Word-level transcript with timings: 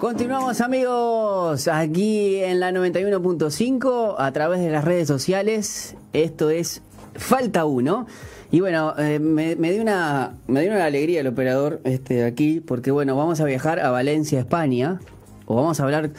Continuamos 0.00 0.62
amigos 0.62 1.68
aquí 1.68 2.36
en 2.36 2.58
la 2.58 2.72
91.5 2.72 4.14
a 4.16 4.32
través 4.32 4.60
de 4.60 4.70
las 4.70 4.82
redes 4.82 5.06
sociales. 5.06 5.94
Esto 6.14 6.48
es 6.48 6.80
Falta 7.14 7.66
Uno. 7.66 8.06
Y 8.50 8.60
bueno, 8.60 8.94
eh, 8.96 9.18
me, 9.18 9.54
dio 9.54 9.82
una, 9.82 10.38
me 10.46 10.66
una 10.66 10.86
alegría 10.86 11.20
el 11.20 11.26
operador 11.26 11.82
este, 11.84 12.24
aquí 12.24 12.60
porque 12.60 12.90
bueno, 12.90 13.14
vamos 13.14 13.42
a 13.42 13.44
viajar 13.44 13.78
a 13.78 13.90
Valencia, 13.90 14.40
España. 14.40 15.00
O 15.44 15.56
vamos 15.56 15.80
a 15.80 15.84
hablar 15.84 16.12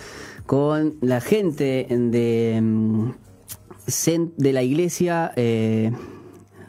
con 0.45 0.97
la 1.01 1.19
gente 1.19 1.87
de, 1.89 2.59
mm, 2.61 3.11
de 4.37 4.53
la 4.53 4.61
iglesia... 4.61 5.31
Eh, 5.35 5.91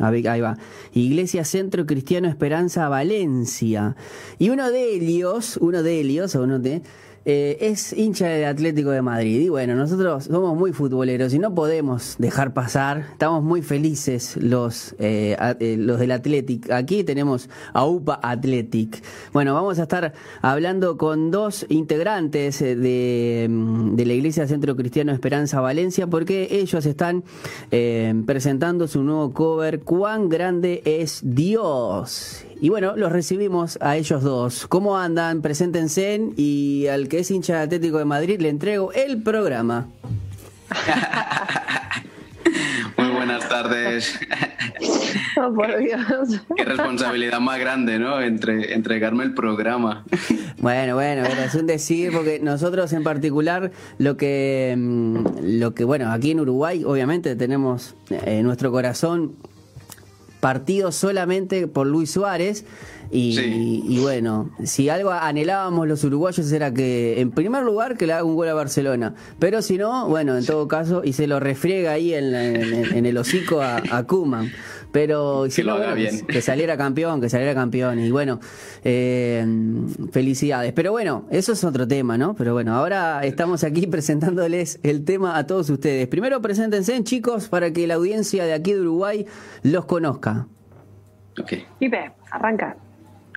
ahí 0.02 0.40
va. 0.40 0.56
Iglesia 0.92 1.44
Centro 1.44 1.86
Cristiano 1.86 2.28
Esperanza 2.28 2.88
Valencia. 2.88 3.96
Y 4.38 4.50
uno 4.50 4.70
de 4.70 4.94
ellos, 4.94 5.56
uno 5.58 5.82
de 5.82 6.00
ellos, 6.00 6.34
o 6.34 6.42
uno 6.42 6.58
de 6.58 6.82
eh, 7.24 7.58
es 7.60 7.92
hincha 7.92 8.26
del 8.28 8.44
Atlético 8.44 8.90
de 8.90 9.02
Madrid. 9.02 9.40
Y 9.40 9.48
bueno, 9.48 9.74
nosotros 9.74 10.24
somos 10.24 10.56
muy 10.56 10.72
futboleros 10.72 11.32
y 11.34 11.38
no 11.38 11.54
podemos 11.54 12.16
dejar 12.18 12.52
pasar. 12.52 13.06
Estamos 13.12 13.42
muy 13.42 13.62
felices 13.62 14.36
los, 14.36 14.94
eh, 14.98 15.36
eh, 15.60 15.76
los 15.78 15.98
del 15.98 16.12
Athletic. 16.12 16.70
Aquí 16.70 17.04
tenemos 17.04 17.48
a 17.72 17.84
UPA 17.84 18.20
Athletic. 18.22 19.02
Bueno, 19.32 19.54
vamos 19.54 19.78
a 19.78 19.82
estar 19.82 20.12
hablando 20.40 20.96
con 20.96 21.30
dos 21.30 21.66
integrantes 21.68 22.58
de, 22.58 23.46
mm, 23.48 23.94
de 23.94 24.06
la 24.06 24.12
Iglesia 24.14 24.46
Centro 24.46 24.76
Cristiano 24.76 25.12
Esperanza 25.12 25.60
Valencia 25.60 26.06
porque 26.06 26.48
ellos 26.50 26.86
están 26.86 27.24
presentando 28.26 28.86
su 28.86 29.02
nuevo 29.02 29.32
cover 29.32 29.80
¿Cuán 29.80 30.28
grande 30.28 30.82
es 30.84 31.20
Dios? 31.22 32.44
Y 32.62 32.68
bueno, 32.68 32.96
los 32.96 33.10
recibimos 33.10 33.76
a 33.80 33.96
ellos 33.96 34.22
dos. 34.22 34.68
¿Cómo 34.68 34.96
andan? 34.96 35.42
Preséntense 35.42 36.30
y 36.36 36.86
al 36.86 37.08
que 37.12 37.18
es 37.18 37.30
hincha 37.30 37.60
Atlético 37.60 37.98
de 37.98 38.06
Madrid 38.06 38.40
le 38.40 38.48
entrego 38.48 38.90
el 38.94 39.22
programa. 39.22 39.86
Muy 42.96 43.10
buenas 43.10 43.46
tardes. 43.50 44.18
Oh, 45.36 45.52
por 45.52 45.76
Dios. 45.78 46.40
Qué 46.56 46.64
responsabilidad 46.64 47.38
más 47.38 47.58
grande, 47.58 47.98
¿no? 47.98 48.20
Entre, 48.20 48.72
entregarme 48.72 49.24
el 49.24 49.34
programa. 49.34 50.04
Bueno, 50.58 50.94
bueno, 50.94 51.24
es 51.24 51.54
un 51.54 51.66
decir, 51.66 52.12
porque 52.12 52.38
nosotros 52.40 52.92
en 52.94 53.02
particular, 53.02 53.72
lo 53.98 54.16
que, 54.16 54.74
mm, 54.78 55.26
lo 55.58 55.74
que 55.74 55.84
bueno, 55.84 56.10
aquí 56.12 56.30
en 56.30 56.40
Uruguay, 56.40 56.82
obviamente 56.84 57.36
tenemos 57.36 57.94
en 58.08 58.28
eh, 58.28 58.42
nuestro 58.42 58.70
corazón 58.70 59.36
partido 60.40 60.92
solamente 60.92 61.66
por 61.66 61.86
Luis 61.86 62.10
Suárez. 62.10 62.64
Y, 63.14 63.98
bueno, 64.00 64.50
si 64.64 64.88
algo 64.88 65.10
anhelábamos 65.10 65.86
los 65.86 66.02
uruguayos 66.02 66.50
era 66.50 66.72
que, 66.72 67.20
en 67.20 67.30
primer 67.30 67.62
lugar, 67.62 67.98
que 67.98 68.06
le 68.06 68.14
haga 68.14 68.24
un 68.24 68.34
gol 68.34 68.48
a 68.48 68.54
Barcelona. 68.54 69.14
Pero 69.38 69.60
si 69.60 69.76
no, 69.76 70.08
bueno, 70.08 70.38
en 70.38 70.46
todo 70.46 70.66
caso, 70.66 71.02
y 71.04 71.12
se 71.12 71.26
lo 71.26 71.38
refriega 71.38 71.92
ahí 71.92 72.14
en, 72.14 72.34
el 72.34 73.18
hocico 73.18 73.60
a, 73.60 73.82
a 73.90 74.06
Kuman. 74.06 74.50
Pero 74.92 75.46
que, 75.54 75.62
lo 75.62 75.72
haga 75.74 75.94
bien. 75.94 76.26
que 76.26 76.40
saliera 76.40 76.76
campeón, 76.78 77.20
que 77.20 77.28
saliera 77.28 77.54
campeón. 77.54 77.98
Y 77.98 78.10
bueno, 78.10 78.40
eh, 78.82 79.44
felicidades. 80.10 80.72
Pero 80.72 80.92
bueno, 80.92 81.26
eso 81.30 81.52
es 81.52 81.64
otro 81.64 81.86
tema, 81.86 82.16
¿no? 82.16 82.34
Pero 82.34 82.54
bueno, 82.54 82.74
ahora 82.74 83.24
estamos 83.24 83.62
aquí 83.64 83.86
presentándoles 83.88 84.80
el 84.82 85.04
tema 85.04 85.36
a 85.36 85.46
todos 85.46 85.68
ustedes. 85.68 86.08
Primero 86.08 86.40
preséntense, 86.40 87.02
chicos, 87.04 87.48
para 87.48 87.72
que 87.72 87.86
la 87.86 87.94
audiencia 87.94 88.44
de 88.44 88.54
aquí 88.54 88.72
de 88.72 88.80
Uruguay 88.80 89.26
los 89.62 89.84
conozca. 89.86 90.46
Ok. 91.38 91.52
Pipe, 91.78 92.12
arranca. 92.30 92.76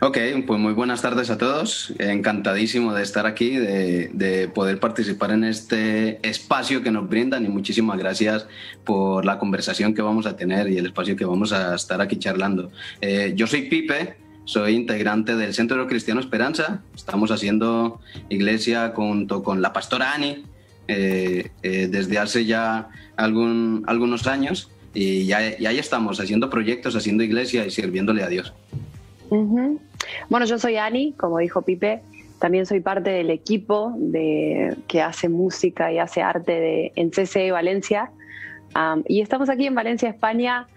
Ok, 0.01 0.17
pues 0.45 0.59
muy 0.59 0.73
buenas 0.73 1.01
tardes 1.01 1.29
a 1.29 1.37
todos. 1.37 1.93
Encantadísimo 1.99 2.93
de 2.93 3.01
estar 3.01 3.25
aquí, 3.25 3.51
de, 3.51 4.51
poder 4.53 4.77
participar 4.77 5.31
en 5.31 5.45
este 5.45 6.19
espacio 6.27 6.83
que 6.83 6.91
nos 6.91 7.07
brindan 7.07 7.45
y 7.45 7.47
muchísimas 7.47 7.97
gracias 7.97 8.45
por 8.83 9.23
la 9.23 9.39
conversación 9.39 9.93
que 9.93 10.01
vamos 10.01 10.25
a 10.25 10.35
tener 10.35 10.69
y 10.69 10.77
el 10.77 10.87
espacio 10.87 11.15
que 11.15 11.23
vamos 11.23 11.53
a 11.53 11.75
estar 11.75 12.01
aquí 12.01 12.17
charlando. 12.17 12.71
Eh, 12.99 13.33
yo 13.37 13.47
soy 13.47 13.69
Pipe, 13.69 14.17
soy 14.43 14.73
integrante 14.73 15.37
del 15.37 15.53
Centro 15.53 15.87
Cristiano 15.87 16.19
Esperanza. 16.19 16.81
Estamos 16.93 17.31
haciendo 17.31 18.01
iglesia 18.27 18.91
junto 18.93 19.43
con 19.43 19.61
la 19.61 19.71
pastora 19.71 20.11
Ani 20.13 20.43
eh, 20.89 21.51
eh, 21.63 21.87
desde 21.89 22.19
hace 22.19 22.43
ya 22.43 22.89
algunos 23.15 24.27
años 24.27 24.69
y 24.93 25.25
ya 25.25 25.37
ahí 25.37 25.77
estamos 25.79 26.19
haciendo 26.19 26.49
proyectos, 26.49 26.97
haciendo 26.97 27.23
iglesia 27.23 27.65
y 27.65 27.71
sirviéndole 27.71 28.23
a 28.23 28.27
Dios. 28.27 28.53
Bueno, 30.29 30.45
yo 30.45 30.57
soy 30.57 30.77
Ani, 30.77 31.13
como 31.13 31.39
dijo 31.39 31.61
Pipe, 31.61 32.01
también 32.39 32.65
soy 32.65 32.79
parte 32.79 33.09
del 33.09 33.29
equipo 33.29 33.93
de, 33.97 34.75
que 34.87 35.01
hace 35.01 35.29
música 35.29 35.91
y 35.91 35.99
hace 35.99 36.21
arte 36.21 36.51
de, 36.51 36.91
en 36.95 37.09
CCE 37.09 37.51
Valencia. 37.51 38.11
y 39.07 39.21
estamos 39.21 39.49
aquí 39.49 39.65
en 39.67 39.75
Valencia, 39.75 40.09
España, 40.09 40.67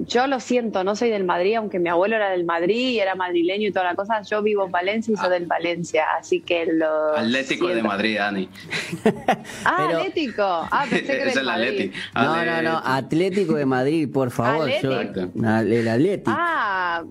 yo 0.00 0.26
lo 0.26 0.40
siento, 0.40 0.84
no 0.84 0.96
soy 0.96 1.10
del 1.10 1.24
Madrid, 1.24 1.56
aunque 1.56 1.78
mi 1.78 1.88
abuelo 1.88 2.16
era 2.16 2.30
del 2.30 2.44
Madrid 2.44 2.90
y 2.90 2.98
era 3.00 3.14
madrileño 3.14 3.68
y 3.68 3.72
toda 3.72 3.86
la 3.86 3.94
cosa. 3.94 4.22
Yo 4.22 4.42
vivo 4.42 4.64
en 4.66 4.70
Valencia 4.70 5.12
y 5.12 5.16
soy 5.16 5.30
del 5.30 5.46
Valencia, 5.46 6.04
así 6.18 6.40
que 6.40 6.66
lo. 6.66 7.16
Atlético 7.16 7.68
de 7.68 7.82
Madrid, 7.82 8.18
Ani. 8.18 8.48
ah, 9.64 9.88
Atlético. 9.90 10.42
Ah, 10.42 10.86
pensé 10.88 11.06
que 11.06 11.12
era 11.22 11.30
es 11.30 11.36
el 11.36 11.48
Atlético. 11.48 11.96
No, 12.14 12.44
no, 12.44 12.62
no, 12.62 12.82
Atlético 12.84 13.54
de 13.54 13.66
Madrid, 13.66 14.08
por 14.12 14.30
favor. 14.30 14.68
el 14.68 15.88
Atlético. 15.88 16.30
Ah, 16.34 17.02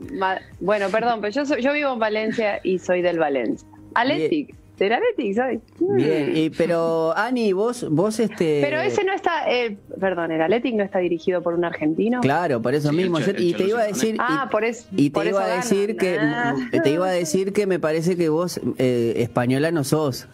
bueno, 0.59 0.89
perdón, 0.89 1.21
pero 1.21 1.44
yo, 1.44 1.57
yo 1.57 1.73
vivo 1.73 1.94
en 1.94 2.00
Valencia 2.00 2.59
y 2.63 2.79
soy 2.79 3.01
del 3.01 3.19
Valencia. 3.19 3.67
Atlético. 3.95 4.62
Del 4.78 4.91
Athletic, 4.91 5.35
¿sabes? 5.35 5.59
Bien, 5.79 6.35
y, 6.35 6.50
pero 6.50 7.16
Ani, 7.16 7.53
vos, 7.53 7.88
vos 7.91 8.19
este... 8.19 8.59
Pero 8.63 8.81
ese 8.81 9.03
no 9.03 9.13
está, 9.13 9.50
eh, 9.51 9.78
perdón, 10.00 10.31
el 10.31 10.41
Athletic 10.41 10.73
no 10.73 10.84
está 10.84 11.00
dirigido 11.00 11.44
por 11.44 11.53
un 11.53 11.63
argentino. 11.63 12.22
Claro, 12.22 12.61
por 12.61 12.73
eso 12.73 12.91
mismo. 12.91 13.19
y 13.38 13.53
te 13.53 13.66
iba 13.66 13.81
a 13.81 13.85
decir... 13.85 14.17
Ah, 14.19 14.50
por 14.51 14.63
eso. 14.66 14.88
Y 14.95 15.12
te 15.12 15.28
iba 15.28 15.44
a 15.44 15.56
decir 15.57 15.95
que... 15.95 16.17
Ah. 16.19 16.56
Te 16.83 16.89
iba 16.89 17.07
a 17.07 17.12
decir 17.12 17.53
que 17.53 17.67
me 17.67 17.79
parece 17.79 18.17
que 18.17 18.29
vos 18.29 18.59
eh, 18.78 19.13
española 19.17 19.72
no 19.72 19.83
sos. 19.83 20.28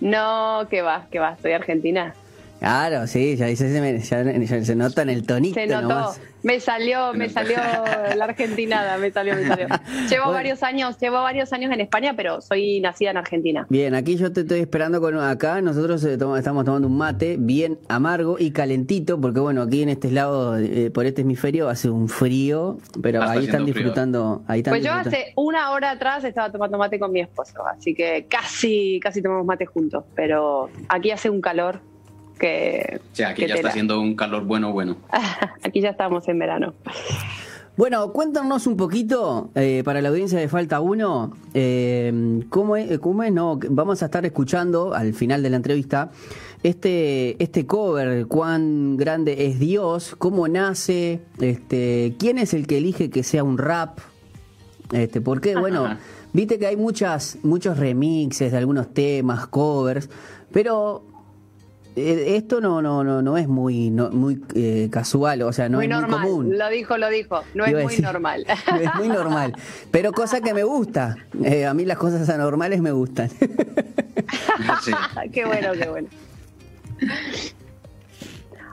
No, 0.00 0.66
que 0.70 0.82
va, 0.82 1.08
que 1.10 1.18
va, 1.18 1.36
soy 1.42 1.52
argentina. 1.52 2.14
Claro, 2.60 3.06
sí, 3.06 3.36
ya, 3.36 3.54
se, 3.56 4.64
se 4.64 4.76
nota 4.76 5.02
en 5.02 5.10
el 5.10 5.26
tonito. 5.26 5.54
Se 5.54 5.66
notó. 5.66 6.14
Me 6.44 6.60
salió, 6.60 7.14
me 7.14 7.30
salió 7.30 7.56
la 8.16 8.24
argentinada, 8.26 8.98
me 8.98 9.10
salió, 9.10 9.34
me 9.34 9.46
salió. 9.46 9.66
Llevo 10.10 10.30
varios 10.30 10.62
años, 10.62 10.98
llevo 11.00 11.16
varios 11.22 11.54
años 11.54 11.72
en 11.72 11.80
España, 11.80 12.12
pero 12.14 12.42
soy 12.42 12.80
nacida 12.80 13.12
en 13.12 13.16
Argentina. 13.16 13.66
Bien, 13.70 13.94
aquí 13.94 14.16
yo 14.16 14.30
te 14.30 14.42
estoy 14.42 14.60
esperando 14.60 15.00
con 15.00 15.18
acá. 15.18 15.62
Nosotros 15.62 16.04
eh, 16.04 16.18
estamos 16.36 16.64
tomando 16.66 16.86
un 16.86 16.98
mate 16.98 17.36
bien 17.38 17.78
amargo 17.88 18.36
y 18.38 18.50
calentito, 18.50 19.18
porque 19.18 19.40
bueno, 19.40 19.62
aquí 19.62 19.82
en 19.82 19.88
este 19.88 20.10
lado, 20.10 20.58
eh, 20.58 20.90
por 20.90 21.06
este 21.06 21.22
hemisferio, 21.22 21.70
hace 21.70 21.88
un 21.88 22.10
frío, 22.10 22.76
pero 23.02 23.22
ah, 23.22 23.30
ahí 23.30 23.46
están 23.46 23.64
disfrutando. 23.64 24.44
Ahí 24.46 24.62
pues 24.62 24.84
yo 24.84 24.92
hace 24.92 25.32
una 25.36 25.70
hora 25.70 25.92
atrás 25.92 26.24
estaba 26.24 26.52
tomando 26.52 26.76
mate 26.76 26.98
con 26.98 27.10
mi 27.10 27.20
esposo, 27.20 27.66
así 27.66 27.94
que 27.94 28.26
casi, 28.28 29.00
casi 29.02 29.22
tomamos 29.22 29.46
mate 29.46 29.64
juntos, 29.64 30.04
pero 30.14 30.68
aquí 30.90 31.10
hace 31.10 31.30
un 31.30 31.40
calor 31.40 31.80
que... 32.38 33.00
Sí, 33.12 33.22
aquí 33.22 33.46
ya 33.46 33.54
está 33.54 33.68
haciendo 33.68 34.00
un 34.00 34.16
calor 34.16 34.44
bueno, 34.44 34.72
bueno. 34.72 34.96
aquí 35.62 35.80
ya 35.80 35.90
estamos 35.90 36.26
en 36.28 36.38
verano. 36.38 36.74
Bueno, 37.76 38.12
cuéntanos 38.12 38.68
un 38.68 38.76
poquito, 38.76 39.50
eh, 39.56 39.82
para 39.84 40.00
la 40.00 40.08
audiencia 40.10 40.38
de 40.38 40.46
Falta 40.46 40.80
Uno, 40.80 41.36
eh, 41.54 42.40
¿cómo, 42.48 42.76
es, 42.76 43.00
¿cómo 43.00 43.24
es? 43.24 43.32
No, 43.32 43.58
vamos 43.68 44.00
a 44.02 44.04
estar 44.04 44.24
escuchando 44.24 44.94
al 44.94 45.12
final 45.12 45.42
de 45.42 45.50
la 45.50 45.56
entrevista 45.56 46.12
este, 46.64 47.42
este 47.42 47.66
cover, 47.66 48.26
cuán 48.26 48.96
grande 48.96 49.46
es 49.46 49.58
Dios, 49.58 50.14
cómo 50.16 50.48
nace, 50.48 51.20
este, 51.38 52.14
quién 52.18 52.38
es 52.38 52.54
el 52.54 52.66
que 52.66 52.78
elige 52.78 53.10
que 53.10 53.22
sea 53.22 53.44
un 53.44 53.58
rap, 53.58 53.98
este, 54.90 55.20
porque, 55.20 55.56
bueno, 55.56 55.98
viste 56.32 56.58
que 56.58 56.66
hay 56.66 56.76
muchas, 56.76 57.38
muchos 57.42 57.76
remixes 57.76 58.52
de 58.52 58.58
algunos 58.58 58.94
temas, 58.94 59.46
covers, 59.48 60.08
pero 60.52 61.04
eh, 61.04 61.13
esto 61.96 62.60
no 62.60 62.82
no 62.82 63.04
no 63.04 63.22
no 63.22 63.36
es 63.36 63.46
muy 63.46 63.90
muy 63.90 64.40
eh, 64.54 64.88
casual, 64.90 65.42
o 65.42 65.52
sea, 65.52 65.68
no 65.68 65.80
es 65.80 65.88
muy 65.88 66.10
común. 66.10 66.58
Lo 66.58 66.68
dijo, 66.68 66.98
lo 66.98 67.08
dijo, 67.08 67.42
no 67.54 67.64
es 67.64 67.84
muy 67.84 67.98
normal. 67.98 68.44
No 68.70 68.76
es 68.76 68.94
muy 68.96 69.08
normal, 69.08 69.54
pero 69.90 70.12
cosa 70.12 70.40
que 70.40 70.54
me 70.54 70.64
gusta. 70.64 71.16
Eh, 71.44 71.66
a 71.66 71.74
mí 71.74 71.84
las 71.84 71.98
cosas 71.98 72.28
anormales 72.28 72.80
me 72.80 72.92
gustan. 72.92 73.30
qué 75.32 75.44
bueno, 75.44 75.72
qué 75.72 75.88
bueno. 75.88 76.08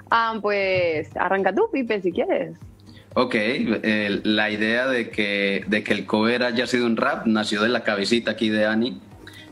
Ah, 0.09 0.37
pues 0.41 1.09
arranca 1.15 1.53
tú, 1.53 1.69
Pipe, 1.71 2.01
si 2.01 2.11
quieres. 2.11 2.57
Ok, 3.13 3.35
la 4.23 4.49
idea 4.49 4.87
de 4.87 5.09
que, 5.09 5.65
de 5.67 5.83
que 5.83 5.93
el 5.93 6.05
cover 6.05 6.43
haya 6.43 6.65
sido 6.65 6.85
un 6.85 6.95
rap 6.95 7.27
nació 7.27 7.61
de 7.61 7.69
la 7.69 7.83
cabecita 7.83 8.31
aquí 8.31 8.49
de 8.49 8.65
Annie 8.65 9.01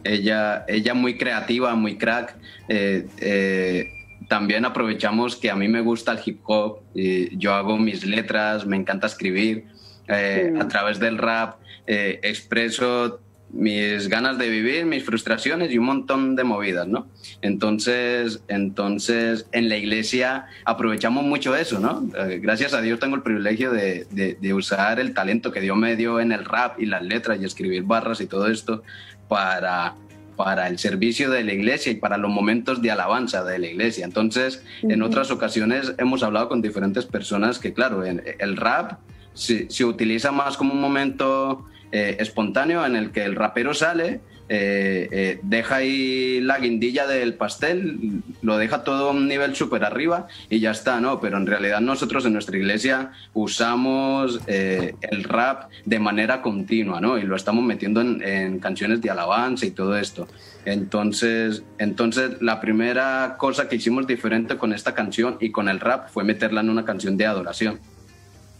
ella, 0.03 0.65
ella 0.67 0.93
muy 0.93 1.17
creativa, 1.17 1.75
muy 1.75 1.97
crack. 1.97 2.35
Eh, 2.67 3.07
eh, 3.19 3.91
también 4.27 4.65
aprovechamos 4.65 5.35
que 5.35 5.49
a 5.49 5.55
mí 5.55 5.67
me 5.67 5.81
gusta 5.81 6.11
el 6.11 6.19
hip 6.23 6.41
hop, 6.43 6.81
y 6.93 7.37
yo 7.37 7.53
hago 7.53 7.77
mis 7.77 8.05
letras, 8.05 8.65
me 8.65 8.75
encanta 8.75 9.07
escribir. 9.07 9.65
Eh, 10.07 10.53
a 10.59 10.67
través 10.67 10.99
del 10.99 11.19
rap 11.19 11.59
expreso 11.85 13.19
mis 13.51 14.07
ganas 14.09 14.37
de 14.37 14.49
vivir, 14.49 14.85
mis 14.85 15.03
frustraciones 15.03 15.71
y 15.71 15.77
un 15.77 15.85
montón 15.85 16.35
de 16.35 16.43
movidas, 16.43 16.87
¿no? 16.87 17.07
Entonces, 17.41 18.43
entonces 18.47 19.47
en 19.51 19.69
la 19.69 19.77
iglesia 19.77 20.45
aprovechamos 20.65 21.23
mucho 21.23 21.55
eso, 21.55 21.79
¿no? 21.79 22.07
Eh, 22.15 22.39
gracias 22.41 22.73
a 22.73 22.81
Dios 22.81 22.99
tengo 22.99 23.15
el 23.15 23.23
privilegio 23.23 23.71
de, 23.71 24.05
de, 24.11 24.53
usar 24.53 24.99
el 24.99 25.13
talento 25.13 25.51
que 25.51 25.61
Dios 25.61 25.77
me 25.77 25.95
dio 25.95 26.19
en 26.19 26.31
el 26.31 26.45
rap 26.45 26.79
y 26.79 26.85
las 26.85 27.03
letras 27.03 27.39
y 27.41 27.45
escribir 27.45 27.83
barras 27.83 28.21
y 28.21 28.27
todo 28.27 28.47
esto 28.47 28.83
para, 29.29 29.95
para 30.35 30.67
el 30.67 30.77
servicio 30.77 31.29
de 31.29 31.45
la 31.45 31.53
iglesia 31.53 31.93
y 31.93 31.95
para 31.95 32.17
los 32.17 32.29
momentos 32.29 32.81
de 32.81 32.91
alabanza 32.91 33.45
de 33.45 33.59
la 33.59 33.67
iglesia. 33.67 34.03
Entonces, 34.03 34.61
en 34.81 35.01
otras 35.01 35.31
ocasiones 35.31 35.93
hemos 35.97 36.23
hablado 36.23 36.49
con 36.49 36.61
diferentes 36.61 37.05
personas 37.05 37.59
que, 37.59 37.73
claro, 37.73 38.03
el 38.03 38.57
rap 38.57 38.99
se, 39.33 39.69
se 39.69 39.85
utiliza 39.85 40.31
más 40.33 40.57
como 40.57 40.73
un 40.73 40.81
momento 40.81 41.65
eh, 41.91 42.17
espontáneo 42.19 42.85
en 42.85 42.95
el 42.95 43.11
que 43.11 43.23
el 43.23 43.35
rapero 43.35 43.73
sale, 43.73 44.21
eh, 44.49 45.07
eh, 45.11 45.39
deja 45.43 45.75
ahí 45.77 46.41
la 46.41 46.59
guindilla 46.59 47.07
del 47.07 47.35
pastel, 47.35 48.21
lo 48.41 48.57
deja 48.57 48.83
todo 48.83 49.09
a 49.09 49.11
un 49.11 49.27
nivel 49.27 49.55
súper 49.55 49.83
arriba 49.83 50.27
y 50.49 50.59
ya 50.59 50.71
está, 50.71 50.99
¿no? 50.99 51.21
Pero 51.21 51.37
en 51.37 51.45
realidad 51.45 51.81
nosotros 51.81 52.25
en 52.25 52.33
nuestra 52.33 52.57
iglesia 52.57 53.11
usamos 53.33 54.41
el 54.47 55.23
rap 55.23 55.69
de 55.85 55.99
manera 55.99 56.41
continua, 56.41 56.99
¿no? 56.99 57.17
Y 57.17 57.23
lo 57.23 57.35
estamos 57.35 57.63
metiendo 57.63 58.01
en, 58.01 58.59
canciones 58.59 59.01
de 59.01 59.09
alabanza 59.09 59.65
y 59.65 59.71
todo 59.71 59.97
esto. 59.97 60.27
Entonces, 60.65 61.63
entonces, 61.77 62.41
la 62.41 62.59
primera 62.59 63.35
cosa 63.37 63.69
que 63.69 63.75
hicimos 63.75 64.07
diferente 64.07 64.57
con 64.57 64.73
esta 64.73 64.93
canción 64.93 65.37
y 65.39 65.51
con 65.51 65.69
el 65.69 65.79
rap 65.79 66.09
fue 66.09 66.23
meterla 66.23 66.61
en 66.61 66.69
una 66.69 66.85
canción 66.85 67.17
de 67.17 67.25
adoración. 67.25 67.79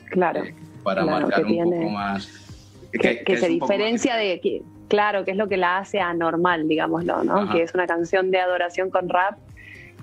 Claro. 0.09 0.43
para 0.83 1.05
marcar 1.05 1.45
un 1.45 1.55
poco 1.57 1.89
más 1.89 2.48
que, 2.91 3.37
se 3.37 3.47
diferencia 3.47 4.15
de, 4.15 4.39
que, 4.39 4.61
claro, 4.87 5.25
que 5.25 5.31
es 5.31 5.37
lo 5.37 5.47
que 5.47 5.57
la 5.57 5.77
hace 5.77 5.99
anormal, 5.99 6.67
digámoslo, 6.67 7.23
¿no? 7.23 7.51
Que 7.51 7.63
es 7.63 7.73
una 7.73 7.87
canción 7.87 8.31
de 8.31 8.39
adoración 8.39 8.89
con 8.89 9.09
rap, 9.09 9.37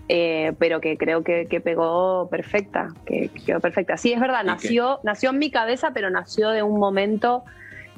eh, 0.08 0.52
pero 0.58 0.80
que 0.80 0.96
creo 0.96 1.24
que, 1.24 1.60
pegó 1.62 2.28
perfecta, 2.30 2.88
que, 3.04 3.28
quedó 3.44 3.60
perfecta. 3.60 3.96
Sí, 3.96 4.12
es 4.12 4.20
verdad, 4.20 4.44
nació, 4.44 5.00
nació 5.02 5.30
en 5.30 5.38
mi 5.38 5.50
cabeza, 5.50 5.90
pero 5.92 6.10
nació 6.10 6.50
de 6.50 6.62
un 6.62 6.78
momento 6.78 7.44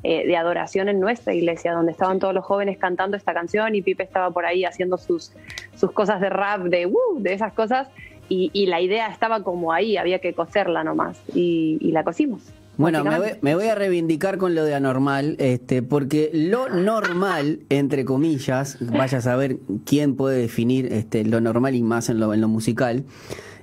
eh, 0.03 0.27
de 0.27 0.37
adoración 0.37 0.89
en 0.89 1.01
nuestra 1.01 1.35
iglesia, 1.35 1.73
donde 1.73 1.93
estaban 1.93 2.19
todos 2.19 2.33
los 2.33 2.45
jóvenes 2.45 2.79
cantando 2.79 3.17
esta 3.17 3.35
canción 3.35 3.75
y 3.75 3.83
Pipe 3.83 4.05
estaba 4.05 4.31
por 4.31 4.47
ahí 4.47 4.65
haciendo 4.65 4.97
sus, 4.97 5.33
sus 5.75 5.93
cosas 5.93 6.21
de 6.21 6.31
rap, 6.31 6.63
de, 6.63 6.87
uh, 6.87 7.19
de 7.19 7.35
esas 7.35 7.53
cosas, 7.53 7.89
y, 8.31 8.67
la 8.67 8.81
idea 8.83 9.09
estaba 9.09 9.43
como 9.43 9.73
ahí, 9.73 9.97
había 9.97 10.19
que 10.19 10.35
coserla 10.35 10.85
nomás, 10.85 11.19
y, 11.35 11.79
y 11.81 11.93
la 11.93 12.05
cosimos. 12.05 12.43
Bueno, 12.79 13.03
me 13.43 13.55
voy, 13.57 13.67
a 13.67 13.75
reivindicar 13.75 14.39
con 14.39 14.55
lo 14.55 14.65
de 14.65 14.73
anormal, 14.73 15.35
este, 15.41 15.83
porque 15.83 16.31
lo 16.33 16.69
normal, 16.69 17.61
entre 17.71 18.05
comillas, 18.05 18.79
vaya 18.81 19.19
a 19.19 19.21
saber 19.21 19.59
quién 19.85 20.15
puede 20.15 20.39
definir 20.39 20.93
este, 20.93 21.25
lo 21.25 21.41
normal 21.41 21.75
y 21.75 21.83
más 21.83 22.09
en 22.09 22.21
lo, 22.21 22.33
en 22.33 22.41
lo 22.41 22.47
musical, 22.47 23.05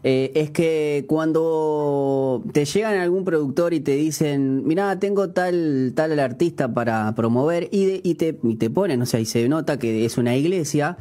eh, 0.03 0.33
es 0.35 0.51
que 0.51 1.05
cuando 1.07 2.43
te 2.51 2.65
llegan 2.65 2.97
algún 2.97 3.23
productor 3.23 3.73
y 3.73 3.79
te 3.79 3.95
dicen, 3.95 4.67
mira, 4.67 4.99
tengo 4.99 5.29
tal 5.29 5.93
tal 5.95 6.19
artista 6.19 6.73
para 6.73 7.15
promover 7.15 7.69
y, 7.71 8.01
y, 8.03 8.15
te, 8.15 8.37
y 8.43 8.55
te 8.57 8.69
ponen, 8.69 9.01
o 9.01 9.05
sea, 9.05 9.21
y 9.21 9.25
se 9.25 9.47
nota 9.47 9.79
que 9.79 10.03
es 10.03 10.17
una 10.17 10.35
iglesia, 10.35 10.97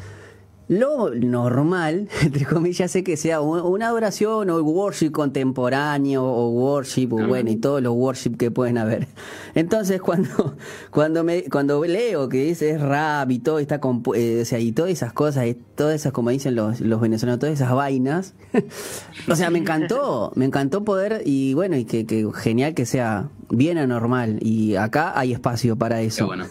lo 0.69 1.11
normal, 1.11 2.08
entre 2.22 2.46
comillas, 2.46 2.90
sé 2.90 3.05
que 3.05 3.16
sea 3.16 3.40
una 3.40 3.88
adoración 3.88 4.49
o 4.50 4.62
worship 4.62 5.11
contemporáneo 5.11 6.25
o 6.25 6.50
worship, 6.50 7.08
bueno, 7.08 7.50
y 7.50 7.56
todos 7.56 7.82
los 7.82 7.94
worship 7.94 8.37
que 8.37 8.50
pueden 8.50 8.78
haber. 8.78 9.08
Entonces, 9.55 10.00
cuando 10.00 10.56
cuando 10.90 11.25
me 11.25 11.44
cuando 11.44 11.84
leo 11.84 12.28
que 12.28 12.44
dice 12.44 12.78
rap 12.78 13.31
y 13.31 13.38
todo 13.38 13.58
está 13.58 13.81
eh, 14.14 14.40
o 14.43 14.44
sea, 14.44 14.58
y 14.58 14.72
todas 14.72 14.90
esas 14.90 15.12
cosas, 15.12 15.46
y 15.46 15.55
todas 15.55 15.94
esas 15.94 16.12
como 16.12 16.31
dicen 16.31 16.55
los, 16.55 16.81
los 16.81 17.00
venezolanos, 17.00 17.40
todas 17.40 17.55
esas 17.55 17.72
vainas, 17.72 18.34
o 19.28 19.37
sea, 19.37 19.50
me 19.50 19.58
encantó, 19.58 20.32
me 20.34 20.46
encantó 20.46 20.84
poder 20.84 21.22
y 21.25 21.55
bueno, 21.55 21.76
y 21.76 21.84
que, 21.84 22.06
que 22.06 22.26
genial 22.34 22.75
que 22.75 22.87
sea 22.87 23.28
bien 23.50 23.78
anormal 23.78 24.38
y 24.40 24.76
acá 24.76 25.19
hay 25.19 25.32
espacio 25.32 25.76
para 25.76 26.00
eso. 26.00 26.19
Qué 26.19 26.25
bueno. 26.25 26.46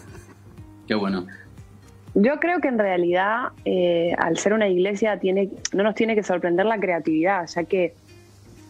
Qué 0.86 0.94
bueno. 0.94 1.26
Yo 2.14 2.38
creo 2.38 2.60
que 2.60 2.68
en 2.68 2.78
realidad, 2.78 3.48
eh, 3.64 4.14
al 4.18 4.38
ser 4.38 4.52
una 4.52 4.68
iglesia, 4.68 5.18
tiene, 5.18 5.50
no 5.72 5.82
nos 5.82 5.96
tiene 5.96 6.14
que 6.14 6.22
sorprender 6.22 6.64
la 6.64 6.78
creatividad, 6.78 7.46
ya 7.48 7.64
que 7.64 7.94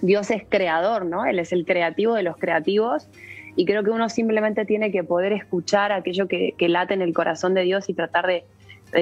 Dios 0.01 0.31
es 0.31 0.45
creador, 0.49 1.05
¿no? 1.05 1.27
Él 1.27 1.39
es 1.39 1.53
el 1.53 1.67
creativo 1.67 2.15
de 2.15 2.23
los 2.23 2.39
creativos 2.39 3.09
y 3.57 3.67
creo 3.67 3.85
que 3.85 3.91
uno 3.91 4.09
simplemente 4.09 4.65
tiene 4.65 4.91
que 4.91 5.05
poder 5.05 5.33
escuchar 5.33 5.93
aquello 5.93 6.27
que, 6.27 6.55
late 6.59 6.95
en 6.95 7.03
el 7.03 7.13
corazón 7.13 7.53
de 7.55 7.63
Dios 7.63 7.89
y 7.89 7.95
tratar 7.95 8.27
de, 8.27 8.45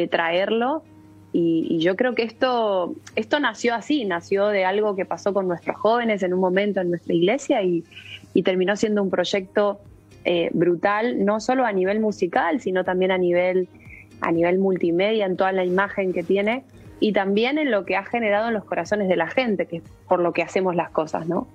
traerlo. 0.09 0.83
Y, 1.33 1.79
yo 1.79 1.97
creo 1.97 2.15
que 2.15 2.25
esto, 2.25 2.95
esto 3.15 3.41
nació 3.41 3.75
así, 3.75 4.05
nació 4.05 4.49
de 4.49 4.65
algo 4.65 4.97
que 4.97 5.05
pasó 5.05 5.33
con 5.33 5.49
nuestros 5.49 5.77
jóvenes 5.77 6.23
en 6.23 6.35
un 6.35 6.41
momento 6.41 6.81
en 6.81 6.91
nuestra 6.91 7.15
iglesia 7.15 7.63
y, 7.63 7.85
terminó 8.43 8.77
siendo 8.77 9.03
un 9.03 9.11
proyecto 9.11 9.81
eh, 10.25 10.51
brutal, 10.53 11.25
no 11.25 11.39
solo 11.41 11.65
a 11.65 11.73
nivel 11.73 12.01
musical, 12.01 12.61
sino 12.61 12.85
también 12.85 13.11
a 13.13 13.19
nivel 13.19 13.69
a 14.23 14.33
nivel 14.33 14.59
multimedia, 14.59 15.27
en 15.27 15.37
toda 15.37 15.53
la 15.53 15.65
imagen 15.65 16.13
que 16.13 16.23
tiene 16.23 16.65
y 17.01 17.13
también 17.13 17.59
en 17.59 17.71
lo 17.71 17.85
que 17.85 17.97
ha 17.97 18.05
generado 18.05 18.49
en 18.49 18.55
los 18.55 18.65
corazones 18.65 19.09
de 19.09 19.17
la 19.17 19.27
gente, 19.27 19.67
que 19.67 19.79
es 19.79 19.83
por 20.09 20.21
lo 20.21 20.33
que 20.33 20.43
hacemos 20.43 20.77
las 20.77 20.91
cosas, 20.91 21.27
¿no? 21.27 21.49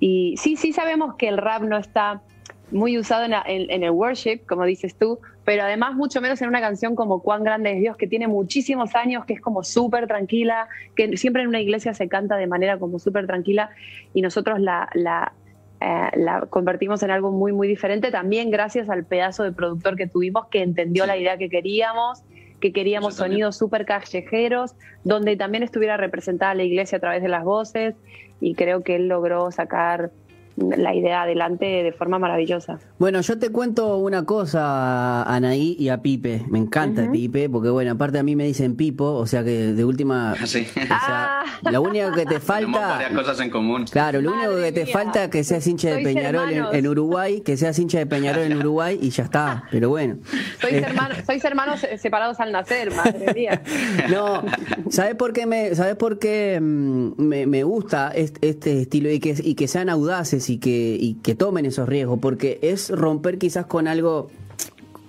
Y 0.00 0.36
sí, 0.38 0.56
sí 0.56 0.72
sabemos 0.72 1.16
que 1.16 1.28
el 1.28 1.36
rap 1.36 1.62
no 1.62 1.76
está 1.76 2.22
muy 2.70 2.98
usado 2.98 3.24
en, 3.24 3.82
el 3.82 3.90
worship, 3.90 4.40
como 4.48 4.64
dices 4.64 4.96
tú, 4.96 5.20
pero 5.44 5.62
además 5.62 5.94
mucho 5.94 6.20
menos 6.20 6.42
en 6.42 6.48
una 6.48 6.60
canción 6.60 6.96
como 6.96 7.20
Cuán 7.20 7.44
grande 7.44 7.72
es 7.72 7.80
Dios, 7.80 7.96
que 7.96 8.06
tiene 8.06 8.26
muchísimos 8.26 8.94
años, 8.94 9.24
que 9.24 9.34
es 9.34 9.40
como 9.40 9.62
súper 9.62 10.06
tranquila, 10.08 10.68
que 10.96 11.16
siempre 11.16 11.42
en 11.42 11.48
una 11.48 11.60
iglesia 11.60 11.94
se 11.94 12.08
canta 12.08 12.36
de 12.36 12.46
manera 12.46 12.78
como 12.78 12.98
súper 12.98 13.26
tranquila 13.26 13.70
y 14.14 14.22
nosotros 14.22 14.60
la, 14.60 14.88
la, 14.94 15.32
eh, 15.80 16.10
la 16.16 16.46
convertimos 16.48 17.02
en 17.02 17.10
algo 17.10 17.32
muy, 17.32 17.52
muy 17.52 17.68
diferente, 17.68 18.10
también 18.10 18.50
gracias 18.50 18.88
al 18.88 19.04
pedazo 19.04 19.42
de 19.42 19.52
productor 19.52 19.96
que 19.96 20.06
tuvimos 20.06 20.46
que 20.46 20.62
entendió 20.62 21.06
la 21.06 21.16
idea 21.16 21.36
que 21.36 21.48
queríamos, 21.48 22.22
que 22.60 22.72
queríamos 22.72 23.14
sonidos 23.14 23.56
súper 23.56 23.84
callejeros, 23.84 24.74
donde 25.04 25.36
también 25.36 25.62
estuviera 25.62 25.96
representada 25.96 26.54
la 26.54 26.62
iglesia 26.62 26.98
a 26.98 27.00
través 27.00 27.22
de 27.22 27.28
las 27.28 27.44
voces, 27.44 27.94
y 28.40 28.54
creo 28.54 28.82
que 28.82 28.96
él 28.96 29.08
logró 29.08 29.50
sacar 29.50 30.10
la 30.56 30.94
idea 30.94 31.22
adelante 31.22 31.66
de 31.66 31.92
forma 31.92 32.18
maravillosa. 32.18 32.78
Bueno, 32.98 33.20
yo 33.20 33.38
te 33.38 33.50
cuento 33.50 33.98
una 33.98 34.24
cosa 34.24 35.22
a 35.22 35.34
Anaí 35.34 35.76
y 35.78 35.90
a 35.90 36.00
Pipe. 36.00 36.44
Me 36.48 36.58
encanta 36.58 37.10
Pipe, 37.10 37.50
porque 37.50 37.68
bueno, 37.68 37.92
aparte 37.92 38.18
a 38.18 38.22
mí 38.22 38.36
me 38.36 38.44
dicen 38.44 38.74
Pipo, 38.74 39.12
o 39.12 39.26
sea 39.26 39.44
que 39.44 39.72
de 39.72 39.84
última. 39.84 40.34
Sí. 40.46 40.64
O 40.70 40.86
sea, 40.86 41.40
ah. 41.40 41.70
lo 41.70 41.82
único 41.82 42.12
que 42.12 42.24
te 42.24 42.38
falta. 42.38 42.66
Tenemos 42.66 42.88
varias 42.88 43.12
cosas 43.12 43.40
en 43.40 43.50
común. 43.50 43.84
Claro, 43.90 44.22
lo 44.22 44.32
único 44.32 44.56
que 44.56 44.70
te 44.70 44.86
falta 44.86 45.24
es 45.24 45.30
que 45.30 45.42
seas 45.42 45.66
hincha 45.66 45.90
de 45.90 46.04
Peñarol 46.04 46.50
en, 46.72 46.86
Uruguay, 46.86 47.40
que 47.40 47.56
seas 47.56 47.76
hincha 47.78 47.98
de 47.98 48.06
Peñarol 48.06 48.44
en 48.44 48.56
Uruguay 48.58 48.96
y 49.02 49.10
ya 49.10 49.24
está. 49.24 49.64
Pero 49.70 49.88
bueno. 49.88 50.18
Sois, 50.60 50.72
eh, 50.72 50.84
hermanos, 50.86 51.18
sois 51.26 51.44
hermanos 51.44 51.86
separados 51.98 52.38
al 52.38 52.52
nacer, 52.52 52.94
madre 52.94 53.34
mía. 53.34 53.62
No, 54.08 54.44
¿sabes 54.88 55.16
por 55.16 55.32
qué 55.32 55.46
me, 55.46 55.74
sabes 55.74 55.96
por 55.96 56.18
qué 56.18 56.60
mm, 56.60 57.20
me, 57.20 57.46
me 57.46 57.64
gusta 57.64 58.12
este, 58.14 58.48
este 58.48 58.82
estilo 58.82 59.10
y 59.10 59.18
que, 59.18 59.34
y 59.42 59.54
que 59.56 59.66
sean 59.66 59.88
audaces? 59.88 60.45
Y 60.50 60.58
que, 60.58 60.96
y 61.00 61.14
que 61.14 61.34
tomen 61.34 61.66
esos 61.66 61.88
riesgos, 61.88 62.18
porque 62.20 62.58
es 62.62 62.90
romper 62.90 63.38
quizás 63.38 63.66
con 63.66 63.88
algo 63.88 64.28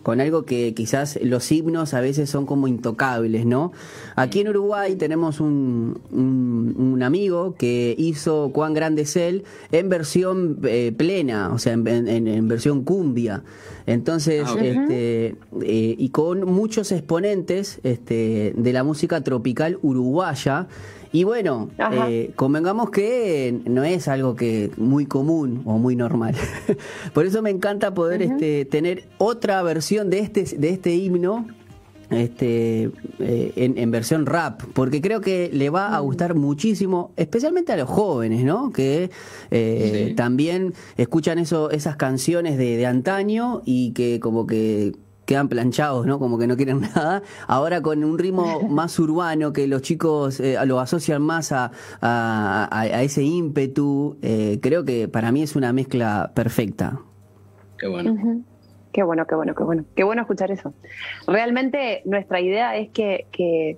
con 0.07 0.21
algo 0.21 0.45
que 0.45 0.73
quizás 0.73 1.19
los 1.21 1.51
himnos 1.51 1.93
a 1.93 1.99
veces 1.99 2.29
son 2.29 2.45
como 2.45 2.69
intocables, 2.69 3.45
¿no? 3.45 3.73
Aquí 4.15 4.39
en 4.39 4.47
Uruguay 4.47 4.95
tenemos 4.95 5.41
un, 5.41 5.99
un, 6.11 7.03
amigo 7.03 7.55
que 7.55 7.93
hizo 7.97 8.51
Cuán 8.53 8.73
Grande 8.73 9.01
es 9.01 9.17
Él 9.17 9.43
en 9.73 9.89
versión 9.89 10.59
eh, 10.63 10.93
plena, 10.95 11.51
o 11.53 11.59
sea, 11.59 11.73
en, 11.73 12.07
en, 12.07 12.47
versión 12.47 12.85
cumbia. 12.85 13.43
Entonces, 13.85 14.45
ah, 14.47 14.55
este, 14.61 15.35
eh, 15.61 15.95
y 15.97 16.09
con 16.09 16.45
muchos 16.45 16.93
exponentes 16.93 17.81
este, 17.83 18.53
de 18.55 18.71
la 18.71 18.85
música 18.85 19.19
tropical 19.19 19.77
uruguaya, 19.81 20.69
y 21.11 21.23
bueno, 21.23 21.69
eh, 21.77 22.31
convengamos 22.35 22.89
que 22.89 23.59
no 23.65 23.83
es 23.83 24.07
algo 24.07 24.35
que 24.35 24.71
muy 24.77 25.05
común 25.05 25.61
o 25.65 25.77
muy 25.77 25.95
normal. 25.95 26.35
Por 27.13 27.25
eso 27.25 27.41
me 27.41 27.49
encanta 27.49 27.93
poder 27.93 28.21
este, 28.21 28.65
tener 28.65 29.07
otra 29.17 29.61
versión 29.63 30.09
de 30.09 30.19
este, 30.19 30.43
de 30.43 30.69
este 30.69 30.95
himno 30.95 31.47
este, 32.09 32.89
eh, 33.19 33.51
en, 33.55 33.91
versión 33.91 34.25
rap, 34.25 34.61
porque 34.73 35.01
creo 35.01 35.19
que 35.19 35.49
le 35.51 35.69
va 35.69 35.95
a 35.95 35.99
gustar 35.99 36.35
muchísimo, 36.35 37.11
especialmente 37.17 37.73
a 37.73 37.77
los 37.77 37.89
jóvenes, 37.89 38.45
¿no? 38.45 38.71
Que 38.71 39.09
eh, 39.51 40.13
también 40.15 40.73
escuchan 40.95 41.37
eso, 41.37 41.69
esas 41.69 41.97
canciones 41.97 42.57
de, 42.57 42.77
de 42.77 42.85
antaño 42.85 43.61
y 43.65 43.91
que 43.91 44.21
como 44.21 44.47
que 44.47 44.93
quedan 45.27 45.49
planchados, 45.49 46.07
¿no? 46.07 46.17
Como 46.17 46.39
que 46.39 46.47
no 46.47 46.55
quieren 46.55 46.81
nada. 46.95 47.21
Ahora 47.45 47.81
con 47.81 48.03
un 48.03 48.17
ritmo 48.17 48.61
más 48.67 48.97
urbano, 48.97 49.53
que 49.53 49.67
los 49.67 49.83
chicos 49.83 50.39
eh, 50.39 50.57
lo 50.65 50.79
asocian 50.79 51.21
más 51.21 51.51
a, 51.51 51.71
a, 52.01 53.03
ese 53.03 53.21
ímpetu, 53.21 54.17
eh, 54.23 54.57
creo 54.61 54.83
que 54.85 55.07
para 55.07 55.31
mí 55.31 55.43
es 55.43 55.55
una 55.55 55.71
mezcla 55.73 56.31
perfecta. 56.33 56.99
Qué 57.77 57.87
bueno. 57.87 58.43
Qué 58.91 59.03
bueno, 59.03 59.27
qué 59.27 59.35
bueno, 59.35 59.53
qué 59.53 59.63
bueno. 59.63 59.85
Qué 59.95 60.03
bueno 60.03 60.21
escuchar 60.23 60.49
eso. 60.49 60.73
Realmente 61.27 62.01
nuestra 62.05 62.41
idea 62.41 62.75
es 62.77 62.89
que, 62.89 63.27
que, 63.31 63.77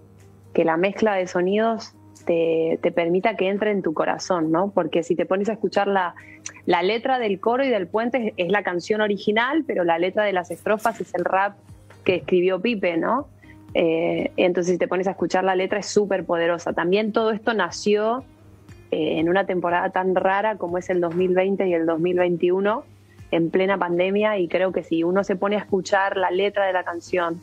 la 0.63 0.77
mezcla 0.77 1.15
de 1.15 1.25
sonidos 1.25 1.94
te, 2.30 2.92
permita 2.92 3.36
que 3.36 3.48
entre 3.48 3.72
en 3.72 3.82
tu 3.82 3.96
corazón, 3.96 4.52
¿no? 4.52 4.70
Porque 4.70 5.02
si 5.02 5.16
te 5.16 5.26
pones 5.26 5.50
a 5.50 5.54
escuchar 5.54 5.88
la, 5.88 6.14
letra 6.84 7.18
del 7.18 7.40
coro 7.40 7.66
y 7.66 7.70
del 7.70 7.88
puente 7.88 8.36
es 8.38 8.52
la 8.52 8.62
canción 8.62 9.02
original, 9.02 9.64
pero 9.66 9.84
la 9.84 9.98
letra 9.98 10.24
de 10.24 10.32
las 10.32 10.52
estrofas 10.52 11.02
es 11.02 11.16
el 11.16 11.26
rap 11.26 11.58
que 12.04 12.18
escribió 12.18 12.62
Pipe, 12.62 12.98
¿no? 12.98 13.28
Eh, 13.74 14.32
entonces, 14.38 14.74
si 14.74 14.78
te 14.78 14.88
pones 14.88 15.08
a 15.08 15.12
escuchar 15.12 15.44
la 15.44 15.56
letra, 15.56 15.80
es 15.80 15.88
súper 15.88 16.24
poderosa. 16.24 16.74
También 16.74 17.14
todo 17.14 17.32
esto 17.32 17.56
nació 17.56 18.24
eh, 18.92 19.20
en 19.20 19.28
una 19.28 19.48
temporada 19.48 19.90
tan 19.90 20.14
rara 20.14 20.58
como 20.58 20.78
es 20.78 20.90
el 20.92 21.02
2020 21.02 21.68
y 21.68 21.74
el 21.74 21.88
2021, 21.88 22.84
en 23.32 23.50
plena 23.50 23.80
pandemia, 23.80 24.38
y 24.38 24.48
creo 24.48 24.72
que 24.72 24.84
si 24.84 25.04
uno 25.04 25.24
se 25.24 25.36
pone 25.36 25.56
a 25.56 25.60
escuchar 25.60 26.16
la 26.16 26.30
letra 26.30 26.68
de 26.68 26.74
la 26.74 26.84
canción, 26.84 27.42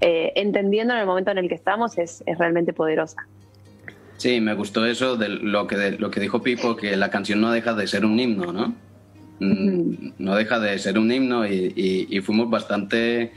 eh, 0.00 0.32
entendiendo 0.34 0.94
en 0.94 1.00
el 1.00 1.06
momento 1.06 1.30
en 1.30 1.38
el 1.38 1.48
que 1.48 1.54
estamos, 1.54 1.96
es, 1.96 2.24
es 2.26 2.38
realmente 2.38 2.72
poderosa. 2.72 3.24
Sí, 4.16 4.40
me 4.40 4.54
gustó 4.54 4.86
eso 4.86 5.16
de 5.16 5.28
lo 5.28 5.66
que, 5.66 5.76
de 5.76 5.98
lo 5.98 6.10
que 6.10 6.20
dijo 6.20 6.42
Pipo, 6.42 6.76
que 6.76 6.96
la 6.96 7.10
canción 7.10 7.40
no 7.40 7.50
deja 7.50 7.74
de 7.74 7.86
ser 7.86 8.04
un 8.04 8.18
himno, 8.18 8.52
¿no? 8.52 8.74
Mm, 9.38 10.12
no 10.18 10.34
deja 10.34 10.58
de 10.60 10.78
ser 10.78 10.98
un 10.98 11.12
himno 11.12 11.46
y, 11.46 12.20
fuimos 12.24 12.48
bastante, 12.48 13.32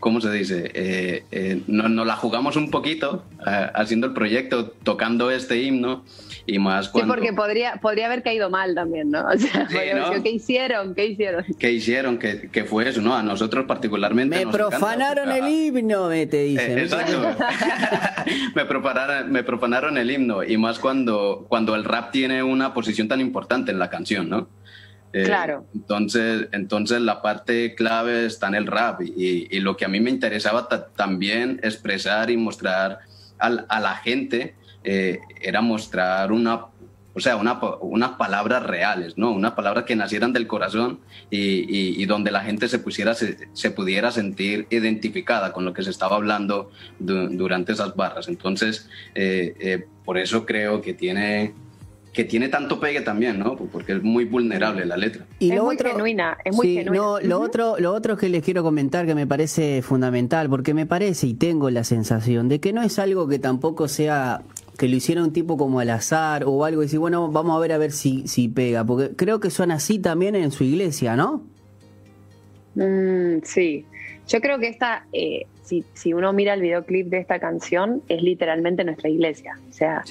¿cómo 0.00 0.20
se 0.20 0.30
dice? 0.32 0.70
Eh, 0.74 1.24
eh, 1.30 1.60
nos, 1.66 2.06
la 2.06 2.16
jugamos 2.16 2.56
un 2.56 2.70
poquito 2.70 3.24
eh, 3.46 3.68
haciendo 3.74 4.06
el 4.06 4.14
proyecto, 4.14 4.70
tocando 4.82 5.30
este 5.30 5.62
himno 5.62 6.04
y 6.46 6.58
más 6.58 6.88
cuando... 6.88 7.12
Sí, 7.12 7.18
porque 7.18 7.32
podría, 7.34 7.76
podría 7.76 8.06
haber 8.06 8.22
caído 8.22 8.48
mal 8.48 8.74
también, 8.74 9.10
¿no? 9.10 9.26
O 9.32 9.38
sea, 9.38 9.66
¿qué 9.66 10.30
hicieron? 10.30 10.94
¿Qué 10.94 11.06
hicieron? 11.06 11.44
¿Qué 11.58 11.72
hicieron? 11.72 12.18
¿Qué, 12.18 12.64
fue 12.64 12.88
eso? 12.88 13.02
No, 13.02 13.14
a 13.14 13.22
nosotros 13.22 13.66
particularmente... 13.66 14.46
Me 14.46 14.50
profanaron 14.50 15.30
el 15.30 15.48
himno, 15.48 16.08
me 16.08 16.26
te 16.26 16.44
dicen. 16.44 16.78
exacto. 16.78 17.20
me, 18.54 18.64
profanaron, 18.64 19.30
me 19.30 19.42
profanaron 19.42 19.98
el 19.98 20.10
himno 20.10 20.42
y 20.42 20.56
más 20.56 20.78
cuando, 20.78 21.44
cuando 21.48 21.74
el 21.74 21.84
rap 21.84 22.10
tiene 22.10 22.42
una 22.42 22.72
posición 22.72 23.08
tan 23.08 23.20
importante 23.20 23.70
en 23.70 23.78
la 23.78 23.90
canción, 23.90 24.30
¿no? 24.30 24.48
Eh, 25.12 25.24
claro. 25.24 25.66
Entonces, 25.74 26.48
entonces 26.52 27.00
la 27.00 27.20
parte 27.20 27.74
clave 27.74 28.26
está 28.26 28.48
en 28.48 28.54
el 28.54 28.66
rap 28.66 29.02
y, 29.02 29.60
lo 29.60 29.76
que 29.76 29.84
a 29.84 29.88
mí 29.88 30.00
me 30.00 30.10
interesaba 30.10 30.68
también 30.96 31.60
expresar 31.62 32.30
y 32.30 32.36
mostrar 32.36 33.00
a 33.38 33.80
la 33.80 33.96
gente 33.96 34.54
eh, 34.84 35.20
era 35.40 35.60
mostrar 35.60 36.32
una, 36.32 36.66
o 37.14 37.20
sea, 37.20 37.36
una, 37.36 37.60
unas 37.80 38.12
palabras 38.12 38.62
reales, 38.62 39.18
¿no? 39.18 39.32
Unas 39.32 39.52
palabras 39.52 39.84
que 39.84 39.96
nacieran 39.96 40.32
del 40.32 40.46
corazón 40.46 41.00
y, 41.30 42.04
donde 42.06 42.30
la 42.30 42.40
gente 42.40 42.68
se, 42.68 42.78
pusiera, 42.78 43.14
se, 43.14 43.70
pudiera 43.70 44.10
sentir 44.10 44.66
identificada 44.70 45.52
con 45.52 45.64
lo 45.64 45.72
que 45.72 45.82
se 45.82 45.90
estaba 45.90 46.16
hablando 46.16 46.70
durante 46.98 47.72
esas 47.72 47.94
barras. 47.96 48.28
Entonces, 48.28 48.88
eh, 49.14 49.86
por 50.04 50.18
eso 50.18 50.46
creo 50.46 50.80
que 50.80 50.94
tiene 50.94 51.54
que 52.12 52.24
tiene 52.24 52.48
tanto 52.48 52.78
pegue 52.78 53.00
también, 53.00 53.38
¿no? 53.38 53.56
Porque 53.56 53.92
es 53.92 54.02
muy 54.02 54.26
vulnerable 54.26 54.84
la 54.84 54.96
letra. 54.96 55.24
Y 55.38 55.50
es 55.50 55.62
muy 55.62 55.76
genuina, 55.78 56.36
es 56.44 56.54
muy 56.54 56.74
genuina. 56.74 57.02
No, 57.02 57.20
lo, 57.20 57.40
otro, 57.40 57.76
lo 57.78 57.92
otro 57.92 58.16
que 58.16 58.28
les 58.28 58.42
quiero 58.42 58.62
comentar 58.62 59.06
que 59.06 59.14
me 59.14 59.26
parece 59.26 59.80
fundamental, 59.80 60.50
porque 60.50 60.74
me 60.74 60.84
parece 60.84 61.28
y 61.28 61.34
tengo 61.34 61.70
la 61.70 61.84
sensación 61.84 62.48
de 62.48 62.60
que 62.60 62.72
no 62.74 62.82
es 62.82 62.98
algo 62.98 63.28
que 63.28 63.38
tampoco 63.38 63.88
sea 63.88 64.42
que 64.78 64.88
lo 64.88 64.96
hiciera 64.96 65.22
un 65.22 65.32
tipo 65.32 65.56
como 65.56 65.80
al 65.80 65.90
azar 65.90 66.44
o 66.44 66.64
algo 66.64 66.82
y 66.82 66.86
decir, 66.86 66.98
bueno, 66.98 67.30
vamos 67.30 67.56
a 67.56 67.60
ver 67.60 67.72
a 67.72 67.78
ver 67.78 67.92
si, 67.92 68.26
si 68.28 68.48
pega, 68.48 68.84
porque 68.84 69.14
creo 69.16 69.40
que 69.40 69.50
son 69.50 69.70
así 69.70 69.98
también 69.98 70.34
en 70.34 70.50
su 70.50 70.64
iglesia, 70.64 71.16
¿no? 71.16 71.44
Mm, 72.74 73.42
sí, 73.42 73.86
yo 74.28 74.40
creo 74.40 74.58
que 74.58 74.68
esta, 74.68 75.06
eh, 75.12 75.46
si, 75.62 75.84
si 75.94 76.12
uno 76.12 76.32
mira 76.32 76.54
el 76.54 76.60
videoclip 76.60 77.08
de 77.08 77.18
esta 77.18 77.38
canción, 77.38 78.02
es 78.08 78.22
literalmente 78.22 78.84
nuestra 78.84 79.08
iglesia. 79.08 79.58
O 79.68 79.72
sea, 79.72 80.02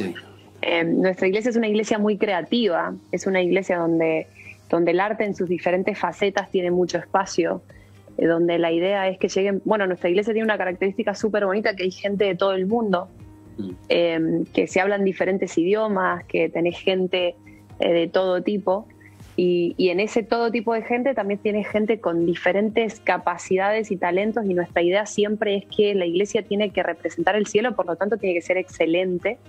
Em, 0.62 1.01
nuestra 1.01 1.27
iglesia 1.27 1.50
es 1.50 1.56
una 1.56 1.68
iglesia 1.68 1.98
muy 1.98 2.18
creativa, 2.18 2.94
es 3.12 3.25
una 3.25 3.41
iglesia 3.41 3.77
donde, 3.77 4.27
donde 4.70 4.91
el 4.91 5.00
arte 5.00 5.24
en 5.25 5.36
sus 5.36 5.50
diferentes 5.50 5.98
facetas 5.98 6.51
tiene 6.51 6.70
mucho 6.70 7.00
espacio, 7.00 7.63
eh, 8.18 8.27
donde 8.27 8.60
la 8.60 8.72
idea 8.72 9.08
es 9.08 9.18
que 9.18 9.27
lleguen, 9.27 9.62
bueno, 9.65 9.88
nuestra 9.88 10.10
iglesia 10.10 10.34
tiene 10.34 10.46
una 10.46 10.58
característica 10.58 11.15
súper 11.15 11.46
bonita, 11.46 11.75
que 11.75 11.84
hay 11.84 11.91
gente 11.91 12.25
de 12.25 12.36
todo 12.36 12.53
el 12.53 12.68
mundo, 12.68 13.10
mm. 13.58 13.72
em, 13.89 14.46
que 14.46 14.68
se 14.68 14.80
hablan 14.80 15.03
diferentes 15.03 15.58
idiomas, 15.58 16.24
que 16.25 16.50
tenés 16.50 16.77
gente 16.77 17.36
eh, 17.80 17.94
de 17.94 18.08
todo 18.08 18.44
tipo. 18.44 18.88
Y, 19.38 19.74
y, 19.77 19.89
en 19.89 20.00
ese 20.01 20.24
todo 20.24 20.51
tipo 20.51 20.74
de 20.74 20.84
gente 20.84 21.15
también 21.15 21.39
tiene 21.39 21.63
gente 21.63 22.00
con 22.00 22.25
diferentes 22.25 23.00
capacidades 23.00 23.89
y 23.89 23.96
talentos 23.96 24.46
y 24.46 24.53
nuestra 24.53 24.84
idea 24.84 25.06
siempre 25.06 25.56
es 25.56 25.65
que 25.65 25.96
la 25.96 26.06
iglesia 26.06 26.44
tiene 26.44 26.70
que 26.72 26.84
representar 26.84 27.36
el 27.38 27.48
cielo, 27.48 27.74
por 27.74 27.86
lo 27.88 27.96
tanto 27.96 28.18
tiene 28.18 28.36
que 28.36 28.41
ser 28.41 28.58
excelente 28.58 29.39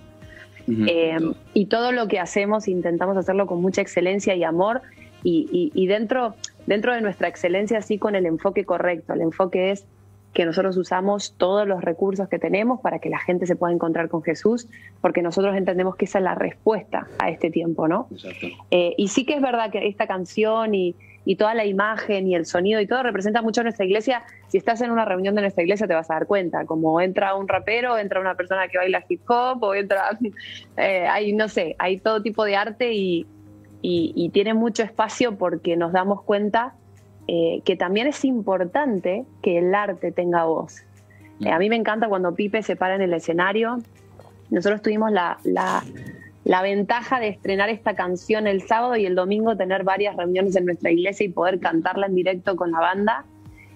eh, 0.67 1.17
y 1.53 1.65
todo 1.65 1.91
lo 1.91 2.07
que 2.07 2.19
hacemos 2.19 2.67
intentamos 2.67 3.17
hacerlo 3.17 3.47
con 3.47 3.61
mucha 3.61 3.81
excelencia 3.81 4.35
y 4.35 4.43
amor 4.43 4.81
y, 5.23 5.87
dentro, 5.87 6.35
dentro 6.67 6.93
de 6.93 7.01
nuestra 7.01 7.27
excelencia 7.27 7.81
sí 7.81 7.97
con 7.97 8.15
el 8.15 8.25
enfoque 8.25 8.65
correcto. 8.65 9.13
El 9.13 9.21
enfoque 9.21 9.71
es 9.71 9.85
que 10.33 10.45
nosotros 10.45 10.75
usamos 10.77 11.35
todos 11.37 11.67
los 11.67 11.81
recursos 11.81 12.27
que 12.27 12.39
tenemos 12.39 12.81
para 12.81 12.99
que 12.99 13.09
la 13.09 13.19
gente 13.19 13.45
se 13.45 13.55
pueda 13.55 13.73
encontrar 13.73 14.09
con 14.09 14.23
Jesús, 14.23 14.67
porque 14.99 15.21
nosotros 15.21 15.55
entendemos 15.55 15.95
que 15.95 16.05
esa 16.05 16.17
es 16.17 16.23
la 16.23 16.35
respuesta 16.35 17.07
a 17.19 17.29
este 17.29 17.51
tiempo, 17.51 17.87
¿no? 17.87 18.07
Eh, 18.71 18.95
y 18.97 19.09
sí 19.09 19.25
que 19.25 19.35
es 19.35 19.41
verdad 19.41 19.71
que 19.71 19.87
esta 19.87 20.07
canción 20.07 20.73
y, 20.73 20.95
y 21.25 21.35
toda 21.35 21.53
la 21.53 21.65
imagen 21.65 22.27
y 22.27 22.35
el 22.35 22.45
sonido 22.45 22.81
y 22.81 22.87
todo 22.87 23.03
representa 23.03 23.41
mucho 23.41 23.61
a 23.61 23.63
nuestra 23.63 23.85
iglesia. 23.85 24.23
Si 24.47 24.57
estás 24.57 24.81
en 24.81 24.91
una 24.91 25.05
reunión 25.05 25.35
de 25.35 25.41
nuestra 25.41 25.63
iglesia 25.63 25.87
te 25.87 25.93
vas 25.93 26.09
a 26.11 26.15
dar 26.15 26.27
cuenta, 26.27 26.65
como 26.65 26.99
entra 27.01 27.35
un 27.35 27.47
rapero, 27.47 27.97
entra 27.97 28.19
una 28.19 28.35
persona 28.35 28.67
que 28.67 28.77
baila 28.77 29.03
hip 29.07 29.21
hop 29.29 29.63
o 29.63 29.75
entra, 29.75 30.17
eh, 30.77 31.07
hay, 31.07 31.33
no 31.33 31.47
sé, 31.47 31.75
hay 31.79 31.97
todo 31.97 32.21
tipo 32.21 32.43
de 32.43 32.55
arte 32.55 32.93
y, 32.93 33.25
y, 33.81 34.29
tiene 34.29 34.53
mucho 34.53 34.81
espacio 34.81 35.37
porque 35.37 35.75
nos 35.75 35.91
damos 35.91 36.23
cuenta 36.23 36.73
eh, 37.27 37.61
que 37.65 37.75
también 37.75 38.07
es 38.07 38.23
importante 38.23 39.25
que 39.41 39.59
el 39.59 39.75
arte 39.75 40.11
tenga 40.11 40.45
voz. 40.45 40.83
Eh, 41.41 41.51
a 41.51 41.59
mí 41.59 41.69
me 41.69 41.75
encanta 41.75 42.07
cuando 42.07 42.33
Pipe 42.33 42.63
se 42.63 42.75
para 42.75 42.95
en 42.95 43.01
el 43.01 43.13
escenario. 43.13 43.79
Nosotros 44.49 44.81
tuvimos 44.81 45.11
la, 45.11 45.37
la 45.43 45.83
la 46.45 46.61
ventaja 46.61 47.19
de 47.19 47.29
estrenar 47.29 47.69
esta 47.69 47.95
canción 47.95 48.47
el 48.47 48.61
sábado 48.61 48.97
y 48.97 49.05
el 49.05 49.15
domingo 49.15 49.55
tener 49.55 49.83
varias 49.83 50.15
reuniones 50.17 50.55
en 50.55 50.65
nuestra 50.65 50.91
iglesia 50.91 51.25
y 51.25 51.29
poder 51.29 51.59
cantarla 51.59 52.07
en 52.07 52.15
directo 52.15 52.55
con 52.55 52.71
la 52.71 52.79
banda. 52.79 53.25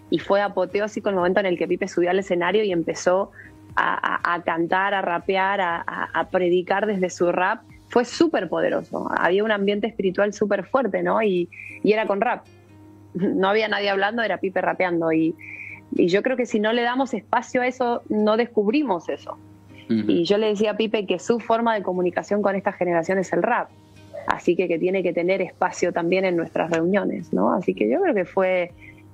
Y 0.10 0.20
fue 0.20 0.42
apoteósico 0.42 1.10
el 1.10 1.16
momento 1.16 1.40
en 1.40 1.46
el 1.46 1.58
que 1.58 1.68
Pipe 1.68 1.88
subió 1.88 2.10
al 2.10 2.20
escenario 2.20 2.64
y 2.64 2.72
empezó 2.72 3.32
a, 3.76 4.42
cantar, 4.44 4.96
a 4.96 5.02
rapear, 5.02 5.62
a, 5.62 6.28
predicar 6.32 6.88
desde 6.88 7.10
su 7.10 7.32
rap. 7.32 7.62
Fue 7.90 8.04
súper 8.04 8.50
poderoso. 8.50 9.08
Había 9.16 9.44
un 9.44 9.52
ambiente 9.52 9.88
espiritual 9.88 10.34
súper 10.34 10.66
fuerte, 10.66 11.04
¿no? 11.04 11.22
Y, 11.22 11.50
era 11.84 12.06
con 12.06 12.22
rap. 12.22 12.46
No 13.14 13.48
había 13.48 13.68
nadie 13.68 13.90
hablando, 13.90 14.22
era 14.22 14.40
Pipe 14.40 14.62
rapeando. 14.62 15.12
y 15.12 15.36
yo 15.92 16.22
creo 16.22 16.36
que 16.36 16.46
si 16.46 16.60
no 16.60 16.74
le 16.74 16.82
damos 16.82 17.14
espacio 17.14 17.62
a 17.62 17.68
eso, 17.68 18.02
no 18.10 18.36
descubrimos 18.36 19.08
eso. 19.10 19.38
Y 19.90 20.26
yo 20.26 20.38
le 20.38 20.48
decía 20.48 20.72
a 20.72 20.78
Pipe 20.78 21.06
que 21.06 21.20
su 21.20 21.40
forma 21.40 21.74
de 21.76 21.82
comunicación 21.82 22.42
con 22.42 22.56
esta 22.56 22.74
generación 22.74 23.20
es 23.20 23.32
el 23.32 23.42
rap. 23.42 23.70
Así 24.28 24.56
que 24.56 24.68
que 24.68 24.78
tiene 24.78 25.02
que 25.04 25.14
tener 25.14 25.42
espacio 25.42 25.94
también 25.94 26.26
en 26.26 26.36
nuestras 26.36 26.70
reuniones, 26.70 27.32
¿no? 27.32 27.54
Así 27.54 27.74
que 27.74 27.90
yo 27.90 28.02
creo 28.02 28.14
que 28.14 28.26
fue, 28.26 28.74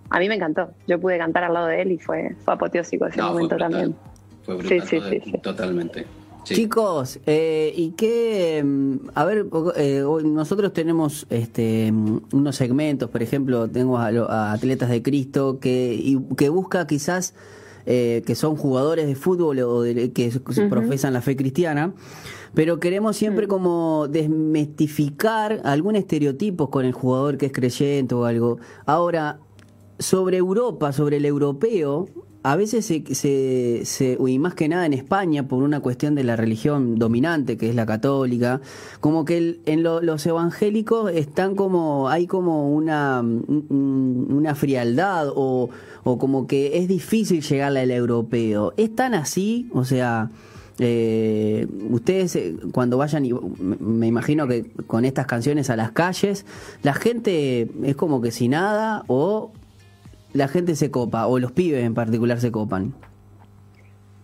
a 0.10 0.20
mí 0.20 0.28
me 0.28 0.36
encantó. 0.36 0.72
Yo 0.88 1.00
pude 1.00 1.20
cantar 1.20 1.44
al 1.44 1.54
lado 1.54 1.68
de 1.68 1.82
él 1.84 1.92
y 1.92 2.00
fue, 2.00 2.36
fue 2.44 2.56
apoteósico 2.56 3.06
ese 3.06 3.22
momento 3.22 3.56
también. 3.56 3.96
Fue 4.44 4.56
brutal, 4.56 4.82
sí, 4.82 5.00
sí, 5.00 5.22
sí, 5.24 5.38
totalmente. 5.38 6.06
Chicos, 6.44 7.20
eh, 7.26 7.72
y 7.76 7.92
qué, 7.92 8.62
mm, 8.64 9.10
a 9.14 9.24
ver, 9.24 9.46
eh, 9.78 10.04
nosotros 10.26 10.74
tenemos 10.74 11.26
este, 11.30 11.92
mm, 11.92 12.22
unos 12.34 12.56
segmentos, 12.56 13.10
por 13.10 13.24
ejemplo, 13.24 13.70
tengo 13.70 13.98
a, 13.98 14.52
Atletas 14.52 14.90
de 14.90 15.02
Cristo 15.02 15.60
que, 15.60 16.18
que 16.36 16.50
busca 16.50 16.86
quizás 16.86 17.34
eh, 17.86 18.24
que 18.26 18.36
son 18.36 18.56
jugadores 18.56 19.08
de 19.08 19.16
fútbol 19.16 19.60
o 19.60 19.82
de, 19.82 20.12
que 20.12 20.32
profesan 20.70 21.14
la 21.14 21.22
fe 21.22 21.36
cristiana, 21.36 21.94
pero 22.54 22.80
queremos 22.80 23.16
siempre 23.18 23.48
mm. 23.48 23.50
como 23.50 24.08
desmestificar 24.08 25.62
algún 25.64 25.96
estereotipo 25.96 26.70
con 26.70 26.86
el 26.86 26.94
jugador 26.94 27.38
que 27.38 27.48
es 27.48 27.52
creyente 27.52 28.16
o 28.16 28.26
algo. 28.26 28.60
Ahora, 28.86 29.40
sobre 30.00 30.38
Europa, 30.38 30.92
sobre 30.94 31.18
el 31.18 31.26
europeo, 31.26 32.08
a 32.44 32.58
veces 32.58 32.86
se, 32.86 33.86
se, 33.86 34.18
y 34.28 34.40
más 34.40 34.54
que 34.54 34.68
nada 34.68 34.86
en 34.86 34.92
España, 34.94 35.48
por 35.48 35.64
una 35.64 35.80
cuestión 35.80 36.14
de 36.14 36.26
la 36.26 36.36
religión 36.36 37.00
dominante, 37.00 37.58
que 37.58 37.70
es 37.70 37.76
la 37.76 37.86
católica, 37.86 38.60
como 39.00 39.24
que 39.24 39.62
en 39.66 39.84
los 39.84 40.26
evangélicos 40.26 41.12
están 41.12 41.56
como, 41.56 42.10
hay 42.10 42.28
como 42.28 42.70
una, 42.74 43.22
una 43.22 44.56
frialdad 44.56 45.30
o, 45.34 45.70
o 46.04 46.18
como 46.18 46.46
que 46.46 46.78
es 46.78 46.90
difícil 46.90 47.42
llegarle 47.42 47.80
al 47.80 47.92
europeo. 47.92 48.74
¿Es 48.76 48.94
tan 48.94 49.14
así? 49.14 49.70
O 49.74 49.86
sea, 49.86 50.30
eh, 50.80 51.68
ustedes 51.90 52.36
eh, 52.36 52.56
cuando 52.74 52.98
vayan, 52.98 53.24
me 53.80 54.08
imagino 54.08 54.48
que 54.48 54.70
con 54.86 55.06
estas 55.06 55.28
canciones 55.28 55.70
a 55.70 55.78
las 55.78 55.92
calles, 55.92 56.46
la 56.82 56.94
gente 56.94 57.70
es 57.84 57.96
como 57.96 58.22
que 58.22 58.32
sin 58.32 58.52
nada 58.52 59.04
o 59.08 59.52
la 60.34 60.48
gente 60.48 60.76
se 60.76 60.92
copa, 60.92 61.28
o 61.28 61.40
los 61.40 61.52
pibes 61.52 61.84
en 61.84 61.94
particular 61.94 62.40
se 62.40 62.52
copan? 62.52 62.94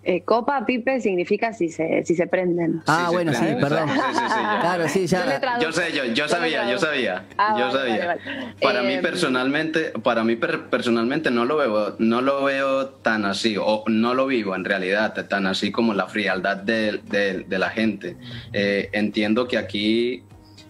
Eh, 0.01 0.23
copa, 0.23 0.65
pipe 0.65 1.01
significa 1.01 1.51
si 1.53 1.69
se, 1.69 2.03
si 2.05 2.15
se 2.15 2.25
prenden. 2.25 2.81
Ah, 2.87 3.09
bueno, 3.11 3.33
sí, 3.33 3.45
perdón. 3.59 3.89
Sí, 3.89 3.95
sí, 3.95 4.21
sí, 4.27 4.39
claro, 4.59 4.87
sí, 4.87 5.07
ya. 5.07 5.59
Yo 5.59 5.71
sé, 5.71 5.91
yo, 5.91 6.05
yo 6.05 6.27
sabía, 6.27 6.67
yo 6.71 6.79
sabía. 6.79 7.25
Ah, 7.37 7.55
yo 7.59 7.71
sabía. 7.71 8.17
Para 8.61 8.81
mí 8.81 8.93
em, 8.93 9.01
personalmente, 9.01 9.91
para 10.01 10.23
mí 10.23 10.35
personalmente 10.35 11.29
no 11.31 11.45
lo 11.45 11.57
veo, 11.57 11.95
no 11.99 12.21
lo 12.21 12.45
veo 12.45 12.87
tan 12.87 13.25
así, 13.25 13.57
o 13.59 13.83
no 13.87 14.13
lo 14.13 14.25
vivo 14.25 14.55
en 14.55 14.63
realidad 14.63 15.27
tan 15.27 15.45
así 15.45 15.71
como 15.71 15.93
la 15.93 16.07
frialdad 16.07 16.57
de, 16.57 17.01
de, 17.47 17.59
la 17.59 17.69
gente. 17.69 18.15
Eh, 18.53 18.89
entiendo 18.93 19.47
que 19.47 19.57
aquí 19.57 20.23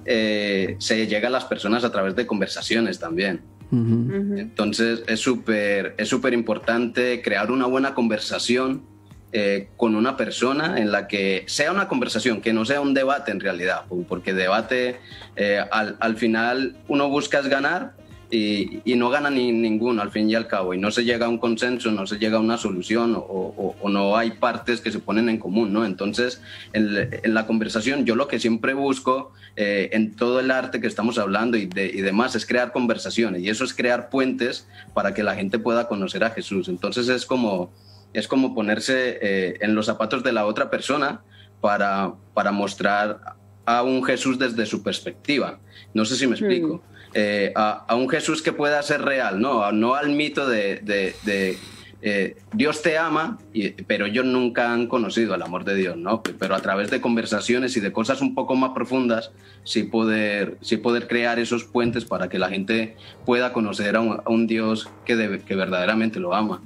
eh, 0.05 0.75
se 0.79 1.05
llega 1.05 1.27
a 1.27 1.31
las 1.31 1.45
personas 1.45 1.83
a 1.83 1.91
través 1.91 2.15
de 2.15 2.25
conversaciones 2.25 2.99
también. 2.99 3.41
Entonces 3.71 5.03
es 5.07 5.19
súper 5.19 5.93
es 5.97 6.07
súper 6.07 6.33
importante 6.33 7.21
crear 7.21 7.51
una 7.51 7.67
buena 7.67 7.93
conversación 7.93 8.81
eh, 9.31 9.67
con 9.77 9.95
una 9.95 10.17
persona 10.17 10.79
en 10.79 10.91
la 10.91 11.07
que 11.07 11.43
sea 11.45 11.71
una 11.71 11.87
conversación, 11.87 12.41
que 12.41 12.51
no 12.51 12.65
sea 12.65 12.81
un 12.81 12.95
debate 12.95 13.29
en 13.31 13.39
realidad, 13.39 13.83
porque 14.07 14.33
debate 14.33 14.99
eh, 15.35 15.63
al, 15.71 16.17
final 16.17 16.77
uno 16.87 17.09
busca 17.09 17.39
ganar 17.43 17.93
y, 18.31 18.95
no 18.95 19.09
gana 19.09 19.29
ni 19.29 19.51
ninguno 19.51 20.01
al 20.01 20.11
fin 20.11 20.29
y 20.29 20.35
al 20.35 20.47
cabo, 20.47 20.73
y 20.73 20.77
no 20.77 20.91
se 20.91 21.03
llega 21.03 21.25
a 21.25 21.29
un 21.29 21.37
consenso, 21.37 21.91
no 21.91 22.05
se 22.05 22.17
llega 22.17 22.37
a 22.37 22.41
una 22.41 22.57
solución 22.57 23.15
o, 23.17 23.75
no 23.89 24.17
hay 24.17 24.31
partes 24.31 24.81
que 24.81 24.91
se 24.91 24.99
ponen 24.99 25.29
en 25.29 25.39
común, 25.39 25.73
¿no? 25.73 25.85
Entonces, 25.85 26.41
en, 26.73 27.33
la 27.33 27.47
conversación 27.47 28.05
yo 28.05 28.15
lo 28.15 28.27
que 28.27 28.39
siempre 28.39 28.73
busco 28.73 29.33
eh, 29.55 29.89
en 29.93 30.15
todo 30.15 30.39
el 30.39 30.51
arte 30.51 30.79
que 30.79 30.87
estamos 30.87 31.17
hablando 31.17 31.57
y, 31.57 31.69
y 31.73 32.01
demás 32.01 32.35
es 32.35 32.45
crear 32.45 32.71
conversaciones, 32.71 33.41
y 33.41 33.49
eso 33.49 33.63
es 33.63 33.73
crear 33.73 34.09
puentes 34.09 34.67
para 34.93 35.13
que 35.13 35.23
la 35.23 35.35
gente 35.35 35.57
pueda 35.59 35.87
conocer 35.87 36.23
a 36.23 36.29
Jesús. 36.29 36.67
Entonces 36.67 37.09
es 37.09 37.25
como 37.25 37.71
es 38.13 38.27
como 38.27 38.55
ponerse 38.55 39.19
eh, 39.21 39.57
en 39.61 39.75
los 39.75 39.85
zapatos 39.85 40.23
de 40.23 40.31
la 40.31 40.45
otra 40.45 40.69
persona 40.69 41.21
para, 41.61 42.13
para 42.33 42.51
mostrar 42.51 43.35
a 43.65 43.83
un 43.83 44.03
Jesús 44.03 44.39
desde 44.39 44.65
su 44.65 44.81
perspectiva. 44.81 45.59
No 45.93 46.05
sé 46.05 46.15
si 46.15 46.25
me 46.25 46.35
explico. 46.35 46.75
Mm. 46.77 46.98
Eh, 47.13 47.51
a, 47.55 47.95
un 47.95 48.07
Jesús 48.09 48.41
que 48.41 48.53
pueda 48.53 48.81
ser 48.83 49.01
real, 49.01 49.41
no, 49.41 49.71
no 49.71 49.95
al 49.95 50.09
mito 50.09 50.47
de, 50.47 50.81
eh, 52.01 52.37
Dios 52.53 52.81
te 52.81 52.97
ama, 52.97 53.39
pero 53.87 54.05
ellos 54.05 54.25
nunca 54.25 54.71
han 54.71 54.87
conocido 54.87 55.35
el 55.35 55.41
amor 55.41 55.65
de 55.65 55.75
Dios, 55.75 55.97
¿no? 55.97 56.21
Pero 56.21 56.55
a 56.55 56.59
través 56.59 56.89
de 56.91 57.01
conversaciones 57.01 57.75
y 57.77 57.79
de 57.79 57.91
cosas 57.91 58.21
un 58.21 58.35
poco 58.35 58.55
más 58.55 58.71
profundas, 58.71 59.31
sí 59.63 59.83
poder, 59.83 60.57
sí 60.61 60.77
poder 60.77 61.07
crear 61.07 61.39
esos 61.39 61.65
puentes 61.65 62.05
para 62.05 62.29
que 62.29 62.39
la 62.39 62.49
gente 62.49 62.95
pueda 63.25 63.51
conocer 63.53 63.95
a 63.95 64.01
un, 64.01 64.47
Dios 64.47 64.89
que, 65.05 65.41
que 65.45 65.55
verdaderamente 65.55 66.19
lo 66.19 66.33
ama. 66.33 66.61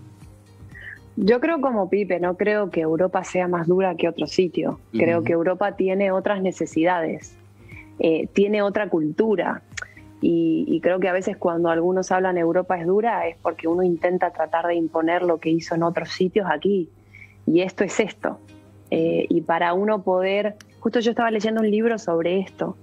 Yo 1.16 1.40
creo 1.40 1.62
como 1.62 1.90
Pipe, 1.90 2.20
no 2.20 2.38
creo 2.38 2.72
que 2.72 2.82
Europa 2.82 3.24
sea 3.24 3.48
más 3.48 3.68
dura 3.68 3.96
que 3.96 4.10
otro 4.10 4.26
sitio. 4.26 4.80
Creo 4.92 5.24
que 5.24 5.34
Europa 5.34 5.76
tiene 5.76 6.12
otras 6.12 6.42
necesidades, 6.42 7.38
eh, 8.00 8.28
tiene 8.34 8.64
otra 8.64 8.90
cultura. 8.90 9.62
Y, 10.26 10.80
creo 10.82 11.02
que 11.02 11.10
a 11.10 11.14
veces 11.14 11.36
cuando 11.36 11.70
algunos 11.70 12.10
hablan 12.14 12.38
Europa 12.38 12.80
es 12.80 12.88
dura 12.88 13.28
es 13.28 13.36
porque 13.42 13.68
uno 13.68 13.84
intenta 13.84 14.32
tratar 14.32 14.68
de 14.68 14.76
imponer 14.76 15.22
lo 15.22 15.38
que 15.38 15.50
hizo 15.50 15.76
en 15.76 15.84
otros 15.84 16.12
sitios 16.12 16.48
aquí. 16.50 16.90
Y 17.46 17.60
esto 17.60 17.84
es 17.84 18.00
esto. 18.00 18.40
Eh, 18.90 19.26
y 19.28 19.42
para 19.42 19.74
uno 19.74 20.02
poder, 20.02 20.56
justo 20.80 21.02
yo 21.02 21.12
estaba 21.12 21.30
leyendo 21.30 21.60
un 21.60 21.70
libro 21.70 22.00
sobre 22.00 22.40
esto, 22.40 22.78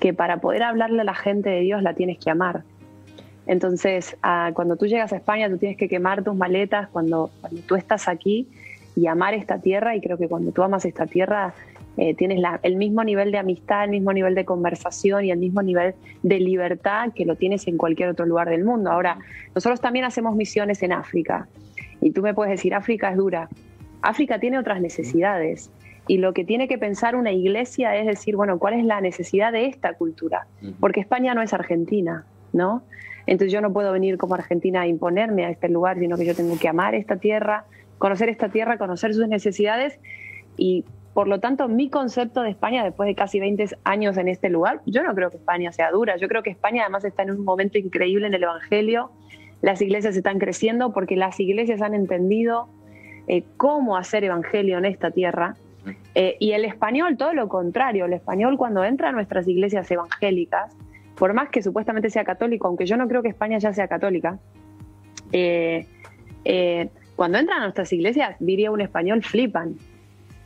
que 0.00 0.12
para 0.12 0.38
poder 0.38 0.64
hablarle 0.64 1.02
a 1.02 1.04
la 1.04 1.14
gente 1.14 1.50
de 1.50 1.60
Dios 1.60 1.84
la 1.84 1.94
tienes 1.94 2.18
que 2.18 2.30
amar. 2.30 2.64
Entonces, 3.46 4.16
cuando 4.54 4.74
tú 4.74 4.86
llegas 4.86 5.12
a 5.12 5.16
España, 5.16 5.48
tú 5.48 5.58
tienes 5.58 5.78
que 5.78 5.88
quemar 5.88 6.24
tus 6.24 6.34
maletas 6.34 6.88
cuando, 6.88 7.30
tú 7.68 7.76
estás 7.76 8.08
aquí 8.08 8.48
y 8.96 9.06
amar 9.06 9.34
esta 9.34 9.58
tierra. 9.60 9.94
Y 9.94 10.00
creo 10.00 10.18
que 10.18 10.26
cuando 10.26 10.50
tú 10.50 10.64
amas 10.64 10.84
esta 10.84 11.06
tierra, 11.06 11.54
eh, 11.96 12.14
tienes 12.14 12.42
el 12.62 12.76
mismo 12.76 13.04
nivel 13.04 13.32
de 13.32 13.38
amistad, 13.38 13.84
el 13.84 13.90
mismo 13.90 14.12
nivel 14.12 14.34
de 14.34 14.44
conversación 14.44 15.24
y 15.24 15.30
el 15.30 15.38
mismo 15.38 15.62
nivel 15.62 15.94
de 16.22 16.40
libertad 16.40 17.12
que 17.14 17.24
lo 17.24 17.36
tienes 17.36 17.66
en 17.68 17.76
cualquier 17.76 18.08
otro 18.08 18.24
lugar 18.24 18.48
del 18.48 18.64
mundo. 18.64 18.90
Ahora, 18.90 19.18
nosotros 19.54 19.80
también 19.80 20.04
hacemos 20.04 20.34
misiones 20.34 20.82
en 20.82 20.92
África. 20.92 21.48
Y 22.00 22.10
tú 22.10 22.22
me 22.22 22.34
puedes 22.34 22.50
decir, 22.50 22.74
África 22.74 23.10
es 23.10 23.16
dura. 23.16 23.48
África 24.00 24.38
tiene 24.38 24.58
otras 24.58 24.80
necesidades. 24.80 25.70
Y 26.08 26.18
lo 26.18 26.32
que 26.32 26.44
tiene 26.44 26.66
que 26.66 26.78
pensar 26.78 27.14
una 27.14 27.30
iglesia 27.30 27.94
es 27.96 28.06
decir, 28.06 28.36
bueno, 28.36 28.58
¿cuál 28.58 28.74
es 28.74 28.84
la 28.84 29.00
necesidad 29.00 29.52
de 29.52 29.66
esta 29.66 29.94
cultura? 29.94 30.46
Porque 30.80 31.00
España 31.00 31.34
no 31.34 31.42
es 31.42 31.52
Argentina, 31.52 32.24
¿no? 32.52 32.82
Entonces 33.26 33.52
yo 33.52 33.60
no 33.60 33.72
puedo 33.72 33.92
venir 33.92 34.18
como 34.18 34.34
Argentina 34.34 34.80
a 34.80 34.86
imponerme 34.88 35.44
a 35.44 35.50
este 35.50 35.68
lugar, 35.68 35.98
sino 35.98 36.16
que 36.16 36.24
yo 36.24 36.34
tengo 36.34 36.58
que 36.58 36.68
amar 36.68 36.96
esta 36.96 37.16
tierra, 37.16 37.66
conocer 37.98 38.28
esta 38.28 38.48
tierra, 38.48 38.78
conocer 38.78 39.14
sus 39.14 39.28
necesidades 39.28 40.00
y 40.56 40.84
por 41.14 41.28
lo 41.28 41.40
tanto 41.40 41.68
mi 41.68 41.90
concepto 41.90 42.42
de 42.42 42.50
España 42.50 42.84
después 42.84 43.06
de 43.06 43.14
casi 43.14 43.38
20 43.38 43.76
años 43.84 44.16
en 44.16 44.28
este 44.28 44.48
lugar, 44.48 44.80
yo 44.86 45.02
no 45.02 45.14
creo 45.14 45.30
que 45.30 45.36
España 45.36 45.72
sea 45.72 45.90
dura, 45.90 46.16
yo 46.16 46.28
creo 46.28 46.42
que 46.42 46.50
España 46.50 46.82
además 46.82 47.04
está 47.04 47.22
en 47.22 47.32
un 47.32 47.44
momento 47.44 47.78
increíble 47.78 48.26
en 48.26 48.34
el 48.34 48.42
Evangelio, 48.42 49.10
las 49.60 49.80
iglesias 49.82 50.16
están 50.16 50.38
creciendo 50.38 50.92
porque 50.92 51.16
las 51.16 51.38
iglesias 51.38 51.82
han 51.82 51.94
entendido 51.94 52.68
eh, 53.28 53.44
cómo 53.56 53.96
hacer 53.96 54.24
Evangelio 54.24 54.78
en 54.78 54.84
esta 54.84 55.10
tierra. 55.10 55.54
Eh, 56.14 56.36
y 56.38 56.52
el 56.52 56.64
español, 56.64 57.16
todo 57.16 57.32
lo 57.32 57.48
contrario, 57.48 58.06
el 58.06 58.12
español 58.12 58.56
cuando 58.56 58.84
entra 58.84 59.10
a 59.10 59.12
nuestras 59.12 59.46
iglesias 59.48 59.90
evangélicas, 59.90 60.76
por 61.16 61.34
más 61.34 61.48
que 61.50 61.62
supuestamente 61.62 62.10
sea 62.10 62.24
católico, 62.24 62.68
aunque 62.68 62.86
yo 62.86 62.96
no 62.96 63.06
creo 63.08 63.22
que 63.22 63.28
España 63.28 63.58
ya 63.58 63.72
sea 63.72 63.86
católica, 63.86 64.38
eh, 65.32 65.86
cuando 67.16 67.38
entran 67.38 67.60
a 67.60 67.62
nuestras 67.64 67.92
iglesias, 67.92 68.36
diría 68.40 68.70
un 68.70 68.80
español, 68.80 69.22
flipan. 69.22 69.76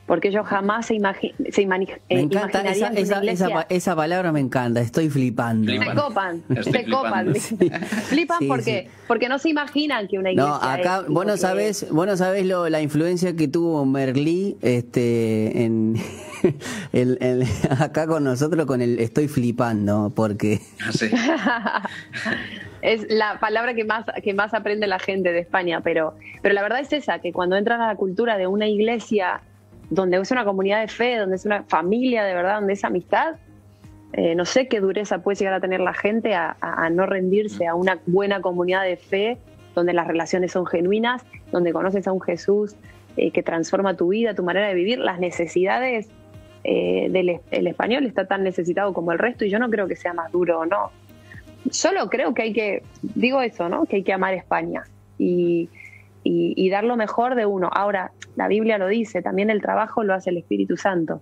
Porque 0.07 0.29
ellos 0.29 0.47
jamás 0.47 0.87
se, 0.87 0.95
imagi 0.95 1.35
se 1.51 1.63
eh, 1.63 1.65
imaginarían 1.65 2.97
esa, 2.97 3.21
esa, 3.23 3.67
esa, 3.69 3.97
palabra 3.97 4.31
me 4.31 4.39
encanta, 4.39 4.81
estoy 4.81 5.11
flipando. 5.11 5.73
Se 5.73 5.95
copan, 5.95 6.43
se 6.63 6.85
copan. 6.89 7.35
Flipan 8.09 8.47
porque, 8.47 8.89
porque 9.09 9.29
no 9.29 9.39
se 9.39 9.49
imaginan 9.49 10.07
que 10.07 10.19
una 10.19 10.31
iglesia. 10.31 10.51
No, 10.51 10.57
acá, 10.57 11.05
vos 11.09 11.27
no 11.27 11.37
sabés, 11.37 11.91
vos 11.91 12.07
no 12.07 12.17
sabés 12.17 12.47
lo, 12.47 12.69
la 12.69 12.81
influencia 12.81 13.35
que 13.35 13.49
tuvo 13.49 13.85
Merlí 13.85 14.57
este, 14.63 15.65
en, 15.65 15.97
el, 16.93 17.45
acá 17.81 18.07
con 18.07 18.23
nosotros 18.23 18.65
con 18.67 18.83
el 18.83 19.01
estoy 19.01 19.27
flipando, 19.27 20.13
porque... 20.15 20.61
Ah, 20.81 21.83
es 22.83 23.07
la 23.11 23.41
palabra 23.41 23.75
que 23.75 23.85
más, 23.85 24.05
que 24.23 24.35
más 24.35 24.55
aprende 24.55 24.87
la 24.87 25.01
gente 25.01 25.33
de 25.33 25.41
España, 25.41 25.81
pero, 25.81 26.15
pero 26.43 26.55
la 26.55 26.63
verdad 26.63 26.81
es 26.81 26.93
esa, 26.93 27.19
que 27.19 27.33
cuando 27.33 27.57
entran 27.57 27.81
a 27.81 27.89
la 27.89 27.97
cultura 27.97 28.39
de 28.39 28.47
una 28.47 28.69
iglesia 28.69 29.41
donde 29.91 30.19
es 30.19 30.31
una 30.31 30.45
comunidad 30.45 30.81
de 30.81 30.89
fe, 30.89 31.17
donde 31.17 31.37
es 31.37 31.45
una 31.45 31.63
familia 31.65 32.25
de 32.25 32.35
verdad, 32.35 32.57
donde 32.57 32.73
es 32.73 32.85
amistad, 32.85 33.37
eh, 34.13 34.35
no 34.35 34.45
sé 34.45 34.69
qué 34.69 34.81
dureza 34.81 35.19
puede 35.19 35.37
llegar 35.37 35.55
a 35.55 35.61
tener 35.61 35.81
la 35.81 35.93
gente 35.93 36.35
a, 36.35 36.57
no 36.91 37.07
rendirse 37.07 37.67
a 37.67 37.75
una 37.75 37.99
buena 38.07 38.41
comunidad 38.41 38.85
de 38.85 38.97
fe, 38.97 39.39
donde 39.75 39.93
las 39.93 40.07
relaciones 40.07 40.53
son 40.53 40.65
genuinas, 40.65 41.23
donde 41.53 41.73
conoces 41.73 42.07
a 42.07 42.13
un 42.13 42.21
Jesús 42.21 42.77
eh, 43.17 43.31
que 43.31 43.43
transforma 43.43 43.95
tu 43.95 44.09
vida, 44.09 44.35
tu 44.35 44.43
manera 44.43 44.69
de 44.69 44.75
vivir, 44.75 44.99
las 44.99 45.19
necesidades 45.19 46.09
eh, 46.65 47.09
del 47.11 47.41
el 47.51 47.67
español 47.67 48.07
está 48.07 48.27
tan 48.27 48.43
necesitado 48.43 48.93
como 48.93 49.13
el 49.13 49.19
resto 49.19 49.45
y 49.45 49.51
yo 49.51 49.59
no 49.59 49.69
creo 49.71 49.87
que 49.87 49.97
sea 49.97 50.15
más 50.15 50.33
duro 50.33 50.61
o 50.61 50.67
no. 50.67 50.91
Solo 51.71 52.09
creo 52.09 52.33
que 52.33 52.43
hay 52.43 52.53
que, 52.53 52.83
digo 53.03 53.43
eso, 53.43 53.69
¿no? 53.69 53.85
Que 53.87 53.97
hay 53.97 54.03
que 54.03 54.13
amar 54.13 54.35
España 54.35 54.85
y, 55.19 55.69
y, 56.29 56.71
dar 56.71 56.85
lo 56.85 56.97
mejor 56.97 57.35
de 57.35 57.47
uno. 57.47 57.71
Ahora, 57.73 58.13
la 58.35 58.49
Biblia 58.49 58.79
lo 58.79 58.89
dice, 58.89 59.23
también 59.23 59.51
el 59.51 59.63
trabajo 59.63 60.03
lo 60.03 60.15
hace 60.15 60.31
el 60.31 60.39
Espíritu 60.39 60.77
Santo. 60.77 61.21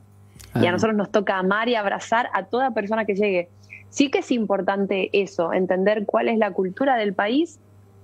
Y 0.60 0.66
a 0.66 0.72
nosotros 0.72 0.96
nos 0.96 1.10
toca 1.10 1.36
amar 1.36 1.68
y 1.68 1.74
abrazar 1.74 2.28
a 2.32 2.44
toda 2.44 2.70
persona 2.70 3.04
que 3.04 3.14
llegue. 3.14 3.48
Sí 3.90 4.10
que 4.10 4.20
es 4.20 4.30
importante 4.30 5.10
eso, 5.12 5.52
entender 5.52 6.04
cuál 6.06 6.28
es 6.28 6.38
la 6.38 6.52
cultura 6.52 6.96
del 6.96 7.12
país, 7.12 7.58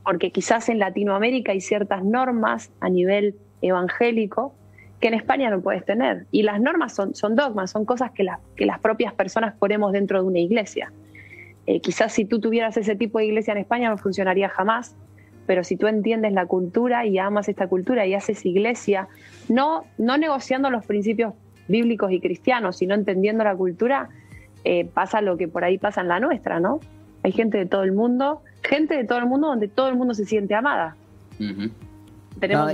porque 0.04 0.30
quizás 0.30 0.68
en 0.68 0.78
Latinoamérica 0.78 1.52
hay 1.52 1.60
ciertas 1.60 2.04
normas 2.04 2.70
a 2.80 2.88
nivel 2.88 3.36
evangélico 3.62 4.54
que 5.00 5.08
en 5.08 5.14
España 5.14 5.48
no 5.48 5.60
puedes 5.60 5.84
tener. 5.84 6.26
Y 6.32 6.42
las 6.42 6.60
normas 6.60 6.94
son, 6.94 7.14
son 7.14 7.36
dogmas, 7.36 7.70
son 7.70 7.84
cosas 7.84 8.10
que, 8.10 8.26
que 8.56 8.66
las 8.66 8.80
propias 8.80 9.14
personas 9.14 9.54
ponemos 9.58 9.92
dentro 9.92 10.20
de 10.20 10.26
una 10.26 10.40
iglesia. 10.40 10.92
Eh, 11.66 11.80
quizás 11.80 12.12
si 12.12 12.24
tú 12.24 12.40
tuvieras 12.40 12.76
ese 12.76 12.96
tipo 12.96 13.18
de 13.18 13.26
iglesia 13.26 13.52
en 13.52 13.58
España 13.58 13.90
no 13.90 13.96
funcionaría 13.96 14.48
jamás, 14.48 14.96
pero 15.50 15.64
si 15.64 15.76
tú 15.76 15.88
entiendes 15.88 16.32
la 16.32 16.46
cultura 16.46 17.04
y 17.06 17.18
amas 17.18 17.48
esta 17.48 17.66
cultura 17.66 18.06
y 18.06 18.14
haces 18.14 18.46
iglesia, 18.46 19.08
no, 19.48 19.82
no 19.98 20.16
negociando 20.16 20.70
los 20.70 20.86
principios 20.86 21.34
bíblicos 21.66 22.12
y 22.12 22.20
cristianos, 22.20 22.76
sino 22.76 22.94
entendiendo 22.94 23.42
la 23.42 23.56
cultura, 23.56 24.10
eh, 24.62 24.84
pasa 24.84 25.20
lo 25.20 25.36
que 25.36 25.48
por 25.48 25.64
ahí 25.64 25.76
pasa 25.76 26.02
en 26.02 26.06
la 26.06 26.20
nuestra, 26.20 26.60
¿no? 26.60 26.78
Hay 27.24 27.32
gente 27.32 27.58
de 27.58 27.66
todo 27.66 27.82
el 27.82 27.90
mundo, 27.90 28.42
gente 28.62 28.96
de 28.96 29.02
todo 29.02 29.18
el 29.18 29.26
mundo 29.26 29.48
donde 29.48 29.66
todo 29.66 29.88
el 29.88 29.96
mundo 29.96 30.14
se 30.14 30.24
siente 30.24 30.54
amada 30.54 30.94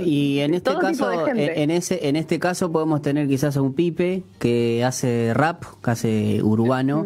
y 0.05 0.39
en 0.39 0.53
este 0.53 0.71
caso, 0.79 1.27
en, 1.27 1.71
ese, 1.71 2.07
en 2.07 2.15
este 2.15 2.39
caso 2.39 2.71
podemos 2.71 3.01
tener 3.01 3.27
quizás 3.27 3.57
a 3.57 3.61
un 3.61 3.73
Pipe 3.73 4.23
que 4.39 4.83
hace 4.83 5.33
rap, 5.33 5.63
que 5.83 5.91
hace 5.91 6.43
urbano. 6.43 7.05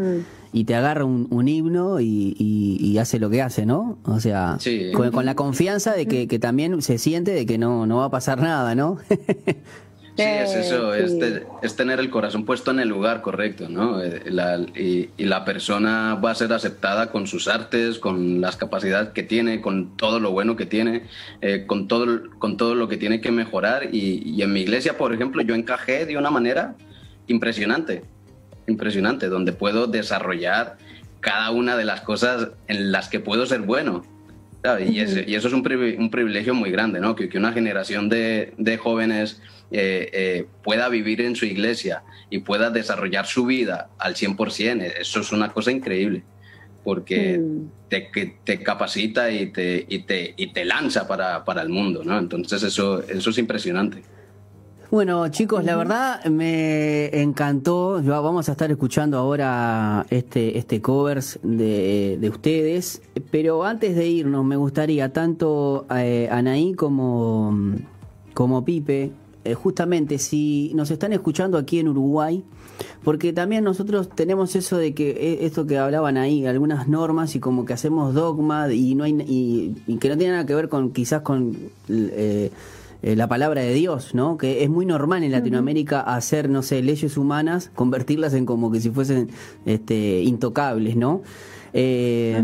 Y 0.54 0.66
te 0.66 0.76
agarra 0.76 1.06
un, 1.06 1.48
himno 1.48 2.00
y, 2.00 2.98
hace 3.00 3.20
lo 3.20 3.30
que 3.30 3.42
hace, 3.42 3.66
¿no? 3.66 3.98
O 4.06 4.20
sea, 4.20 4.58
con, 4.94 5.26
la 5.26 5.36
confianza 5.36 5.94
de 5.94 6.06
que, 6.08 6.28
que, 6.28 6.40
también 6.40 6.82
se 6.82 6.98
siente 6.98 7.32
de 7.32 7.46
que 7.46 7.58
no, 7.58 7.86
no 7.86 7.98
va 7.98 8.06
a 8.06 8.12
pasar 8.12 8.42
nada, 8.42 8.76
¿no? 8.76 8.98
Sí, 10.18 10.24
es 10.24 10.56
eso, 10.56 10.94
es, 10.94 11.76
tener 11.78 12.00
el 12.00 12.10
corazón 12.10 12.44
puesto 12.44 12.72
en 12.72 12.80
el 12.80 12.90
lugar 12.90 13.22
correcto, 13.22 13.70
¿no? 13.70 14.04
Eh, 14.04 15.10
y, 15.18 15.24
la 15.24 15.46
persona 15.46 16.16
va 16.16 16.32
a 16.32 16.36
ser 16.36 16.52
aceptada 16.52 17.12
con 17.12 17.28
sus 17.28 17.48
artes, 17.48 17.98
con 17.98 18.42
las 18.42 18.58
capacidades 18.58 19.10
que 19.10 19.24
tiene, 19.24 19.62
con 19.62 19.96
todo 19.96 20.20
lo 20.20 20.32
bueno 20.32 20.58
que 20.58 20.66
tiene, 20.66 21.04
eh, 21.42 21.66
con, 21.66 21.88
todo, 21.88 22.30
con 22.40 22.58
todo 22.58 22.76
lo 22.76 22.90
que 22.90 22.98
tiene 22.98 23.22
que 23.22 23.32
mejorar. 23.32 23.90
Y, 23.94 24.42
en 24.42 24.52
mi 24.52 24.62
iglesia, 24.62 24.98
por 24.98 25.14
ejemplo, 25.14 25.42
yo 25.44 25.56
encajé 25.56 26.06
de 26.06 26.18
una 26.18 26.30
manera 26.30 26.76
impresionante, 27.28 28.04
impresionante, 28.72 29.28
donde 29.28 29.52
puedo 29.52 29.88
desarrollar 29.88 30.78
cada 31.20 31.52
una 31.52 31.78
de 31.78 31.86
las 31.86 32.02
cosas 32.02 32.50
en 32.68 32.92
las 32.92 33.08
que 33.08 33.20
puedo 33.20 33.46
ser 33.46 33.62
bueno. 33.62 34.04
Y, 34.80 35.00
eso 35.00 35.48
es 35.48 35.54
un, 35.54 35.64
privilegio 35.64 36.54
muy 36.54 36.70
grande, 36.72 37.00
¿no? 37.00 37.16
Que, 37.16 37.30
una 37.36 37.52
generación 37.52 38.10
de, 38.10 38.80
jóvenes 38.82 39.42
eh, 39.72 40.10
eh, 40.14 40.46
pueda 40.64 40.88
vivir 40.90 41.22
en 41.22 41.36
su 41.36 41.46
iglesia 41.46 42.04
y 42.30 42.40
pueda 42.40 42.70
desarrollar 42.70 43.26
su 43.26 43.46
vida 43.46 43.90
al 43.98 44.16
100%. 44.16 44.94
Eso 45.00 45.22
es 45.22 45.32
una 45.32 45.50
cosa 45.50 45.72
increíble, 45.72 46.24
porque 46.84 47.40
mm. 47.40 47.72
te, 47.90 48.12
te, 48.44 48.60
capacita 48.62 49.32
y 49.32 49.48
te, 49.48 49.84
y 49.88 50.00
te, 50.00 50.34
y 50.38 50.54
te 50.54 50.64
lanza 50.64 51.08
para, 51.08 51.44
para, 51.44 51.64
el 51.64 51.70
mundo, 51.70 52.04
¿no? 52.04 52.20
Entonces 52.20 52.62
eso, 52.62 53.04
eso 53.08 53.30
es 53.32 53.38
impresionante. 53.40 54.04
Bueno, 54.92 55.26
chicos, 55.30 55.64
la 55.64 55.78
verdad 55.78 56.26
me 56.26 57.22
encantó. 57.22 58.02
Vamos 58.04 58.50
a 58.50 58.52
estar 58.52 58.70
escuchando 58.72 59.18
ahora 59.18 60.06
este, 60.10 60.58
este 60.58 60.82
covers 60.82 61.40
de, 61.44 62.18
de 62.20 62.30
ustedes. 62.30 63.02
Pero 63.32 63.64
antes 63.64 63.96
de 63.96 64.06
irnos, 64.10 64.44
me 64.44 64.58
gustaría 64.58 65.14
tanto 65.14 65.86
eh, 65.96 66.28
Anaí 66.30 66.74
como, 66.74 67.58
como 68.34 68.66
Pipe, 68.66 69.14
eh, 69.46 69.54
justamente 69.54 70.20
si 70.20 70.74
nos 70.76 70.92
están 70.92 71.14
escuchando 71.14 71.58
aquí 71.58 71.80
en 71.80 71.88
Uruguay, 71.88 72.44
porque 73.02 73.32
también 73.32 73.64
nosotros 73.64 74.10
tenemos 74.10 74.58
eso 74.58 74.78
de 74.78 74.94
que 74.94 75.12
eh, 75.12 75.46
esto 75.46 75.66
que 75.66 75.78
hablaban 75.78 76.18
ahí, 76.18 76.46
algunas 76.46 76.90
normas 76.90 77.34
y 77.36 77.40
como 77.40 77.66
que 77.66 77.72
hacemos 77.72 78.14
dogma 78.14 78.72
y 78.74 78.94
no 78.96 79.06
hay 79.06 79.14
y, 79.26 79.98
que 80.00 80.10
no 80.10 80.18
tiene 80.18 80.34
nada 80.34 80.46
que 80.46 80.54
ver 80.54 80.68
con 80.68 80.92
quizás 80.92 81.22
con 81.22 81.56
eh, 81.88 82.52
eh, 83.04 83.16
la 83.16 83.28
palabra 83.28 83.62
de 83.62 83.74
Dios, 83.74 84.14
¿no? 84.14 84.38
Que 84.38 84.64
es 84.64 84.70
muy 84.70 84.86
normal 84.86 85.24
en 85.24 85.32
Latinoamérica 85.32 86.02
hacer, 86.02 86.50
no 86.50 86.62
sé, 86.62 86.82
leyes 86.84 87.18
humanas, 87.18 87.72
convertirlas 87.74 88.34
en 88.34 88.46
como 88.46 88.72
que 88.72 88.80
si 88.80 88.90
fuesen 88.92 89.30
este, 89.66 90.22
intocables, 90.22 90.96
¿no? 90.96 91.22
Eh, 91.74 92.44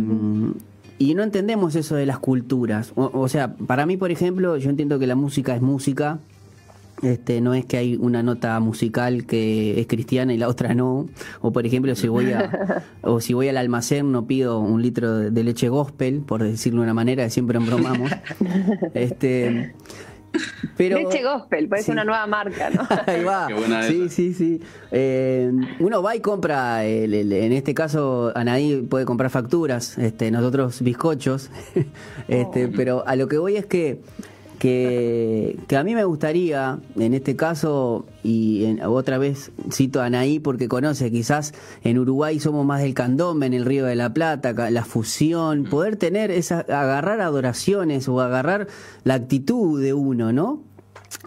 y 0.99 1.13
no 1.13 1.21
entendemos 1.23 1.75
eso 1.75 1.95
de 1.95 2.07
las 2.07 2.17
culturas. 2.17 2.91
O, 2.95 3.27
sea, 3.27 3.53
para 3.55 3.85
mí, 3.85 3.97
por 3.97 4.09
ejemplo, 4.09 4.57
yo 4.57 4.69
entiendo 4.69 4.97
que 4.97 5.05
la 5.05 5.15
música 5.15 5.55
es 5.55 5.61
música. 5.61 6.19
Este, 7.03 7.41
no 7.41 7.53
es 7.53 7.63
que 7.63 7.77
hay 7.77 7.95
una 7.95 8.23
nota 8.23 8.59
musical 8.59 9.27
que 9.27 9.79
es 9.79 9.85
cristiana 9.85 10.33
y 10.33 10.37
la 10.37 10.47
otra 10.47 10.73
no. 10.73 11.07
O 11.41 11.51
por 11.51 11.67
ejemplo, 11.67 11.93
si 11.93 12.07
voy 12.07 12.31
a, 12.31 12.83
o 13.03 13.21
si 13.21 13.35
voy 13.35 13.47
al 13.47 13.57
almacén 13.57 14.11
no 14.11 14.25
pido 14.25 14.59
un 14.59 14.81
litro 14.81 15.29
de 15.29 15.43
leche 15.43 15.69
gospel, 15.69 16.21
por 16.21 16.41
decirlo 16.41 16.81
de 16.81 16.85
una 16.85 16.95
manera, 16.95 17.29
siempre 17.29 17.59
embromamos. 17.59 18.11
Este, 18.95 19.73
pero, 20.77 20.97
Leche 20.97 21.23
Gospel, 21.23 21.67
puede 21.67 21.83
ser 21.83 21.93
una 21.93 22.03
nueva 22.03 22.27
marca, 22.27 22.69
¿no? 22.69 22.87
Ahí 23.05 23.23
va. 23.23 23.47
sí, 23.87 24.09
sí, 24.09 24.33
sí, 24.33 24.61
eh, 24.91 25.51
uno 25.79 26.01
va 26.01 26.15
y 26.15 26.19
compra, 26.19 26.85
en 26.85 27.53
este 27.53 27.73
caso 27.73 28.31
Anaí 28.35 28.81
puede 28.81 29.05
comprar 29.05 29.29
facturas, 29.29 29.97
este, 29.97 30.31
nosotros 30.31 30.81
bizcochos, 30.81 31.49
este, 32.27 32.65
oh. 32.65 32.71
pero 32.75 33.03
a 33.07 33.15
lo 33.15 33.27
que 33.27 33.37
voy 33.37 33.57
es 33.57 33.65
que 33.65 34.01
que, 34.57 35.57
a 35.77 35.83
mí 35.83 35.93
me 35.93 36.03
gustaría, 36.03 36.79
en 36.95 37.13
este 37.13 37.35
caso, 37.35 38.05
y 38.23 38.79
otra 38.83 39.17
vez 39.17 39.51
cito 39.71 40.01
a 40.01 40.05
Anaí 40.05 40.39
porque 40.39 40.67
conoce, 40.67 41.11
quizás 41.11 41.53
en 41.83 41.99
Uruguay 41.99 42.39
somos 42.39 42.65
más 42.65 42.81
del 42.81 42.93
candombe, 42.93 43.45
en 43.45 43.53
el 43.53 43.65
Río 43.65 43.85
de 43.85 43.95
la 43.95 44.13
Plata, 44.13 44.53
la 44.69 44.83
fusión, 44.83 45.61
mm. 45.61 45.69
poder 45.69 45.95
tener 45.95 46.31
esa, 46.31 46.59
agarrar 46.61 47.21
adoraciones 47.21 48.07
o 48.07 48.19
agarrar 48.19 48.67
la 49.03 49.13
actitud 49.13 49.81
de 49.81 49.93
uno, 49.93 50.33
¿no? 50.33 50.63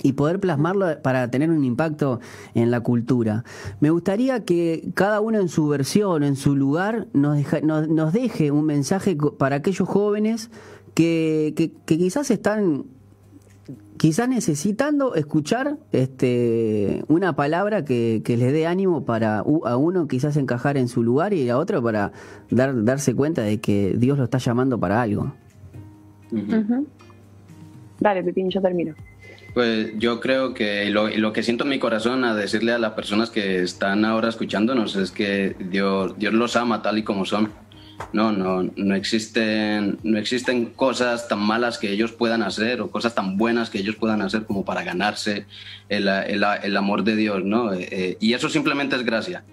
y 0.02 0.12
poder 0.12 0.40
plasmarlo 0.40 1.00
para 1.02 1.30
tener 1.30 1.50
un 1.50 1.64
impacto 1.64 2.20
en 2.54 2.70
la 2.70 2.80
cultura. 2.80 3.44
Me 3.80 3.90
gustaría 3.90 4.44
que 4.44 4.90
cada 4.94 5.20
uno 5.20 5.38
en 5.40 5.48
su 5.48 5.68
versión, 5.68 6.22
en 6.22 6.36
su 6.36 6.54
lugar, 6.54 7.08
nos, 7.12 7.38
nos, 7.62 8.12
deje 8.12 8.50
un 8.50 8.66
mensaje 8.66 9.16
para 9.38 9.56
aquellos 9.56 9.88
jóvenes 9.88 10.50
que, 10.94 11.54
que, 11.56 11.72
que 11.86 11.98
quizás 11.98 12.30
están 12.30 12.84
quizás 13.96 14.28
necesitando 14.28 15.14
escuchar 15.14 15.76
este, 15.92 17.04
una 17.08 17.36
palabra 17.36 17.84
que, 17.84 18.22
que 18.24 18.36
les 18.36 18.52
dé 18.52 18.66
ánimo 18.66 19.04
para 19.04 19.38
a 19.40 19.76
uno 19.76 20.08
quizás 20.08 20.36
encajar 20.36 20.76
en 20.76 20.88
su 20.88 21.02
lugar 21.02 21.34
y 21.34 21.48
a 21.48 21.58
otro 21.58 21.82
para 21.82 22.12
dar, 22.50 22.84
darse 22.84 23.14
cuenta 23.14 23.42
de 23.42 23.60
que 23.60 23.94
Dios 23.96 24.18
lo 24.18 24.24
está 24.24 24.38
llamando 24.38 24.78
para 24.78 25.02
algo. 25.02 25.34
Dale, 28.00 28.22
Pepín, 28.24 28.50
yo 28.50 28.62
termino. 28.62 28.94
Pues 29.52 29.92
yo 29.98 30.20
creo 30.20 30.54
que 30.54 30.88
lo, 30.90 31.08
lo, 31.08 31.32
que 31.32 31.42
siento 31.42 31.64
en 31.64 31.70
mi 31.70 31.78
corazón 31.78 32.24
a 32.24 32.34
decirle 32.34 32.72
a 32.72 32.78
las 32.78 32.92
personas 32.92 33.30
que 33.30 33.62
están 33.62 34.04
ahora 34.04 34.28
escuchándonos 34.28 34.94
es 34.96 35.10
que 35.10 35.56
Dios, 35.58 36.16
Dios 36.18 36.32
los 36.32 36.54
ama 36.56 36.82
tal 36.82 36.98
y 36.98 37.02
como 37.02 37.24
son 37.24 37.50
no, 38.12 38.32
no, 38.32 38.70
no 38.76 38.94
existen, 38.94 39.98
no 40.02 40.18
existen 40.18 40.66
cosas 40.66 41.28
tan 41.28 41.40
malas 41.40 41.78
que 41.78 41.90
ellos 41.90 42.12
puedan 42.12 42.42
hacer 42.42 42.80
o 42.80 42.90
cosas 42.90 43.14
tan 43.14 43.36
buenas 43.36 43.70
que 43.70 43.78
ellos 43.78 43.96
puedan 43.96 44.22
hacer 44.22 44.44
como 44.44 44.64
para 44.64 44.82
ganarse 44.82 45.46
el, 45.88 46.08
el, 46.08 46.76
amor 46.76 47.04
de 47.04 47.16
Dios, 47.16 47.44
¿no? 47.44 47.72
Eh, 47.72 47.88
eh, 47.90 48.16
y 48.20 48.34
eso 48.34 48.48
simplemente 48.48 48.96
es 48.96 49.04
gracia. 49.04 49.44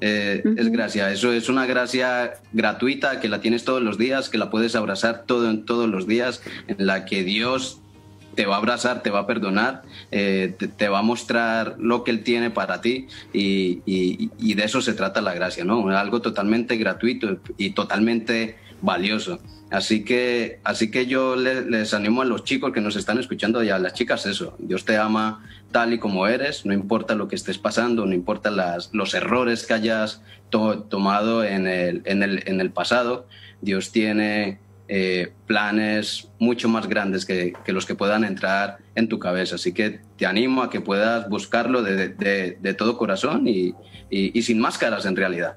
Eh, 0.00 0.42
es 0.58 0.70
gracia, 0.70 1.10
eso 1.10 1.32
es 1.32 1.48
una 1.48 1.64
gracia 1.64 2.34
gratuita 2.52 3.18
que 3.18 3.30
la 3.30 3.40
tienes 3.40 3.64
todos 3.64 3.82
los 3.82 3.96
días, 3.96 4.28
que 4.28 4.36
la 4.36 4.50
puedes 4.50 4.76
abrazar 4.76 5.24
todo, 5.26 5.58
todos 5.60 5.88
los 5.88 6.06
días, 6.06 6.42
en 6.68 6.86
la 6.86 7.06
que 7.06 7.24
Dios 7.24 7.80
te 8.36 8.46
va 8.46 8.54
a 8.54 8.58
abrazar, 8.58 9.02
te 9.02 9.10
va 9.10 9.20
a 9.20 9.26
perdonar, 9.26 9.82
eh, 10.12 10.54
te, 10.76 10.88
va 10.88 11.00
a 11.00 11.02
mostrar 11.02 11.76
lo 11.78 12.04
que 12.04 12.12
Él 12.12 12.22
tiene 12.22 12.50
para 12.50 12.80
ti 12.80 13.08
y, 13.32 14.54
de 14.54 14.64
eso 14.64 14.80
se 14.80 14.92
trata 14.92 15.20
la 15.20 15.34
gracia, 15.34 15.64
¿no? 15.64 15.88
Algo 15.88 16.20
totalmente 16.20 16.76
gratuito 16.76 17.38
y 17.56 17.70
totalmente 17.70 18.56
valioso. 18.82 19.40
Así 19.70 20.04
que, 20.04 20.60
así 20.62 20.90
que 20.90 21.06
yo 21.06 21.34
les, 21.34 21.92
animo 21.92 22.22
a 22.22 22.24
los 22.24 22.44
chicos 22.44 22.72
que 22.72 22.80
nos 22.80 22.94
están 22.94 23.18
escuchando 23.18 23.64
y 23.64 23.70
a 23.70 23.78
las 23.78 23.94
chicas 23.94 24.26
eso. 24.26 24.54
Dios 24.58 24.84
te 24.84 24.96
ama 24.96 25.44
tal 25.72 25.92
y 25.92 25.98
como 25.98 26.26
eres, 26.28 26.64
no 26.64 26.72
importa 26.72 27.14
lo 27.14 27.26
que 27.26 27.34
estés 27.34 27.58
pasando, 27.58 28.06
no 28.06 28.14
importa 28.14 28.50
las, 28.50 28.90
los 28.92 29.14
errores 29.14 29.66
que 29.66 29.74
hayas 29.74 30.22
tomado 30.50 31.42
en 31.42 31.66
el, 31.66 32.02
en, 32.04 32.22
el, 32.22 32.44
en 32.46 32.60
el 32.60 32.70
pasado. 32.70 33.26
Dios 33.60 33.90
tiene 33.90 34.58
eh, 34.88 35.32
planes 35.46 36.30
mucho 36.38 36.68
más 36.68 36.88
grandes 36.88 37.26
que, 37.26 37.52
los 37.66 37.86
que 37.86 37.94
puedan 37.94 38.24
entrar 38.24 38.78
en 38.94 39.08
tu 39.08 39.18
cabeza. 39.18 39.56
Así 39.56 39.72
que 39.72 40.00
te 40.16 40.26
animo 40.26 40.62
a 40.62 40.70
que 40.70 40.80
puedas 40.80 41.28
buscarlo 41.28 41.82
de, 41.82 42.74
todo 42.78 42.96
corazón 42.96 43.48
y, 43.48 43.74
sin 44.42 44.60
máscaras 44.60 45.04
en 45.06 45.16
realidad. 45.16 45.56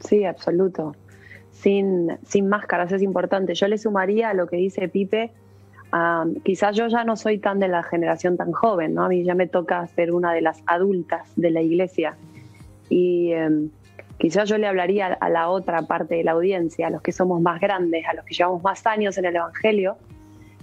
Sí, 0.00 0.24
absoluto. 0.24 0.96
Sin, 1.50 2.16
sin 2.26 2.48
máscaras 2.48 2.90
es 2.92 3.02
importante. 3.02 3.54
Yo 3.54 3.68
le 3.68 3.76
sumaría 3.76 4.30
a 4.30 4.34
lo 4.34 4.46
que 4.46 4.56
dice 4.56 4.88
Pipe. 4.88 5.32
quizás 6.44 6.74
yo 6.74 6.88
ya 6.88 7.04
no 7.04 7.16
soy 7.16 7.38
tan 7.38 7.60
de 7.60 7.68
la 7.68 7.82
generación 7.82 8.38
tan 8.38 8.52
joven, 8.52 8.94
¿no? 8.94 9.04
A 9.04 9.08
mí 9.08 9.24
ya 9.24 9.34
me 9.34 9.46
toca 9.46 9.86
ser 9.88 10.12
una 10.12 10.32
de 10.32 10.40
las 10.40 10.62
adultas 10.66 11.30
de 11.36 11.50
la 11.50 11.60
iglesia. 11.60 12.16
Y 12.88 13.32
em, 13.32 13.70
Quizás 14.18 14.48
yo 14.48 14.58
le 14.58 14.66
hablaría 14.66 15.06
a 15.06 15.28
la 15.28 15.48
otra 15.48 15.82
parte 15.82 16.16
de 16.16 16.24
la 16.24 16.32
audiencia, 16.32 16.86
a 16.86 16.90
los 16.90 17.02
que 17.02 17.12
somos 17.12 17.40
más 17.40 17.60
grandes, 17.60 18.06
a 18.06 18.14
los 18.14 18.24
que 18.24 18.34
llevamos 18.34 18.62
más 18.62 18.86
años 18.86 19.18
en 19.18 19.24
el 19.24 19.36
Evangelio. 19.36 19.96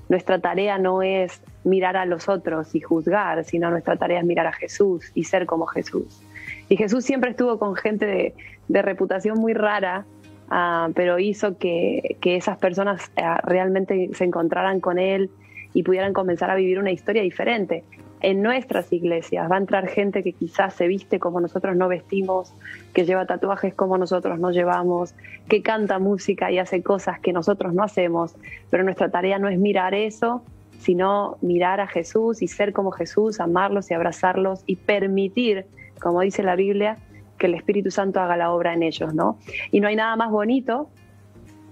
Nuestra 0.08 0.40
tarea 0.40 0.78
no 0.78 1.02
es 1.02 1.42
mirar 1.64 1.98
a 1.98 2.06
los 2.06 2.30
otros 2.30 2.74
y 2.74 2.80
juzgar, 2.80 3.44
sino 3.44 3.70
nuestra 3.70 3.98
tarea 3.98 4.20
es 4.20 4.26
mirar 4.26 4.48
a 4.48 4.54
Jesús 4.54 5.12
y 5.14 5.26
ser 5.26 5.46
como 5.46 5.66
Jesús. 5.68 6.22
Y 6.70 6.78
Jesús 6.78 7.04
siempre 7.04 7.32
estuvo 7.32 7.60
con 7.60 7.76
gente 7.76 8.34
de, 8.68 8.82
reputación 8.82 9.40
muy 9.40 9.54
rara, 9.54 10.06
ah, 10.50 10.90
pero 10.96 11.20
hizo 11.20 11.58
que, 11.58 12.18
esas 12.24 12.58
personas 12.58 13.12
ah, 13.22 13.42
realmente 13.44 14.10
se 14.14 14.24
encontraran 14.24 14.80
con 14.80 15.00
Él 15.00 15.30
y 15.74 15.84
pudieran 15.84 16.14
comenzar 16.14 16.50
a 16.50 16.56
vivir 16.56 16.80
una 16.80 16.92
historia 16.92 17.22
diferente 17.22 17.84
en 18.22 18.42
nuestras 18.42 18.92
iglesias. 18.92 19.50
Va 19.50 19.56
a 19.56 19.60
entrar 19.60 19.88
gente 19.88 20.24
que 20.24 20.34
quizás 20.34 20.74
se 20.74 20.88
viste 20.88 21.20
como 21.20 21.40
nosotros 21.40 21.76
no 21.76 21.88
vestimos, 21.88 22.54
que 22.94 23.06
lleva 23.06 23.26
tatuajes 23.26 23.74
como 23.74 23.98
nosotros 23.98 24.40
no 24.40 24.52
llevamos, 24.52 25.14
que 25.48 25.62
canta 25.62 26.00
música 26.00 26.52
y 26.52 26.60
hace 26.60 26.84
cosas 26.84 27.20
que 27.20 27.34
nosotros 27.34 27.74
no 27.74 27.84
hacemos, 27.84 28.36
pero 28.70 28.84
nuestra 28.84 29.10
tarea 29.10 29.40
no 29.40 29.48
es 29.48 29.58
mirar 29.58 29.94
eso, 29.94 30.44
sino 30.80 31.38
mirar 31.42 31.82
a 31.82 31.88
Jesús 31.88 32.42
y 32.42 32.48
ser 32.48 32.74
como 32.74 32.92
Jesús, 32.92 33.40
amarlos 33.40 33.92
y 33.92 33.94
abrazarlos 33.94 34.64
y 34.66 34.78
permitir, 34.78 35.66
como 36.02 36.22
dice 36.22 36.44
la 36.44 36.56
Biblia, 36.56 36.98
que 37.38 37.48
el 37.48 37.56
Espíritu 37.56 37.92
Santo 37.92 38.20
haga 38.20 38.38
la 38.38 38.52
obra 38.52 38.74
en 38.74 38.84
ellos, 38.84 39.14
¿no? 39.14 39.38
Y 39.72 39.80
no 39.80 39.88
hay 39.88 39.96
nada 39.96 40.16
más 40.16 40.30
bonito 40.30 40.90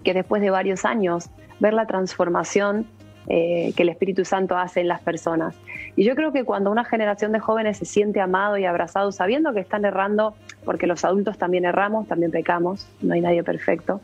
que 0.04 0.14
después 0.14 0.42
de 0.42 0.50
varios 0.50 0.86
años 0.86 1.30
ver 1.60 1.74
la 1.74 1.88
transformación 1.88 2.88
eh, 3.30 3.74
que 3.76 3.84
el 3.84 3.90
Espíritu 3.90 4.24
Santo 4.24 4.58
hace 4.58 4.80
en 4.80 4.88
las 4.88 5.02
personas. 5.02 5.56
Y 5.96 6.06
yo 6.06 6.16
creo 6.16 6.32
que 6.32 6.44
cuando 6.44 6.72
una 6.72 6.86
generación 6.86 7.32
de 7.32 7.40
jóvenes 7.40 7.78
se 7.78 7.86
siente 7.86 8.22
amado 8.22 8.58
y 8.58 8.66
abrazado, 8.66 9.12
sabiendo 9.12 9.54
que 9.54 9.60
están 9.60 9.84
errando, 9.84 10.34
porque 10.64 10.88
los 10.88 11.04
adultos 11.04 11.38
también 11.38 11.66
erramos, 11.66 12.08
también 12.08 12.32
pecamos, 12.32 12.88
no 13.02 13.14
hay 13.14 13.22
nadie 13.22 13.44
perfecto, 13.44 14.00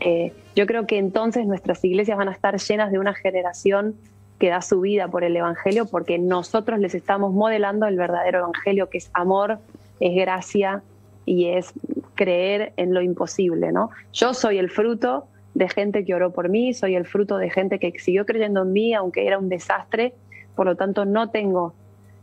eh, 0.00 0.32
yo 0.54 0.66
creo 0.66 0.86
que 0.86 0.98
entonces 0.98 1.46
nuestras 1.46 1.84
iglesias 1.84 2.16
van 2.16 2.28
a 2.28 2.32
estar 2.32 2.56
llenas 2.58 2.92
de 2.92 2.98
una 2.98 3.14
generación 3.14 3.94
que 4.38 4.48
da 4.48 4.62
su 4.62 4.80
vida 4.80 5.08
por 5.08 5.24
el 5.24 5.36
Evangelio, 5.36 5.86
porque 5.86 6.18
nosotros 6.18 6.78
les 6.78 6.94
estamos 6.94 7.32
modelando 7.32 7.86
el 7.86 7.96
verdadero 7.96 8.38
Evangelio, 8.38 8.88
que 8.88 8.98
es 8.98 9.10
amor, 9.14 9.58
es 10.00 10.14
gracia 10.14 10.82
y 11.24 11.48
es 11.48 11.72
creer 12.14 12.72
en 12.76 12.94
lo 12.94 13.02
imposible, 13.02 13.72
¿no? 13.72 13.90
Yo 14.12 14.34
soy 14.34 14.58
el 14.58 14.70
fruto 14.70 15.26
de 15.56 15.68
gente 15.70 16.04
que 16.04 16.14
oró 16.14 16.32
por 16.32 16.50
mí, 16.50 16.74
soy 16.74 16.96
el 16.96 17.06
fruto 17.06 17.38
de 17.38 17.48
gente 17.48 17.78
que 17.78 17.98
siguió 17.98 18.26
creyendo 18.26 18.62
en 18.62 18.72
mí, 18.72 18.92
aunque 18.92 19.26
era 19.26 19.38
un 19.38 19.48
desastre, 19.48 20.12
por 20.54 20.66
lo 20.66 20.76
tanto 20.76 21.06
no 21.06 21.30
tengo 21.30 21.72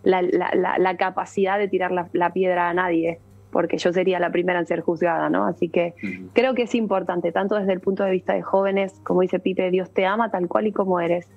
la, 0.03 0.95
capacidad 0.97 1.57
de 1.57 1.67
tirar 1.67 1.91
la, 1.91 2.29
piedra 2.29 2.69
a 2.69 2.73
nadie, 2.75 3.19
porque 3.51 3.79
yo 3.79 3.91
sería 3.91 4.19
la 4.19 4.29
primera 4.29 4.59
en 4.59 4.67
ser 4.67 4.81
juzgada, 4.81 5.29
¿no? 5.31 5.47
Así 5.47 5.67
que 5.67 5.95
creo 6.33 6.53
que 6.53 6.63
es 6.63 6.75
importante, 6.75 7.31
tanto 7.31 7.55
desde 7.55 7.73
el 7.73 7.79
punto 7.79 8.03
de 8.03 8.11
vista 8.11 8.33
de 8.33 8.43
jóvenes, 8.43 8.99
como 9.03 9.21
dice 9.21 9.39
Pipe, 9.39 9.71
Dios 9.71 9.89
te 9.89 10.05
ama 10.05 10.29
tal 10.29 10.47
cual 10.47 10.67
y 10.67 10.71
como 10.71 10.99
eres, 10.99 11.27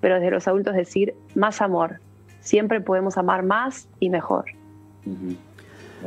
pero 0.00 0.16
desde 0.16 0.30
los 0.30 0.46
adultos 0.46 0.74
decir 0.74 1.14
más 1.34 1.62
amor, 1.62 2.00
siempre 2.40 2.82
podemos 2.82 3.16
amar 3.16 3.42
más 3.44 3.88
y 3.98 4.10
mejor. 4.10 4.44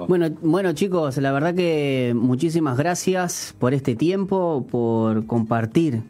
Bueno, 0.07 0.29
bueno 0.41 0.73
chicos, 0.73 1.17
la 1.17 1.31
verdad 1.31 1.53
que 1.55 2.13
muchísimas 2.15 2.77
gracias 2.77 3.55
por 3.59 3.73
este 3.73 3.95
tiempo, 3.95 4.65
por 4.69 5.25
compartir 5.25 6.03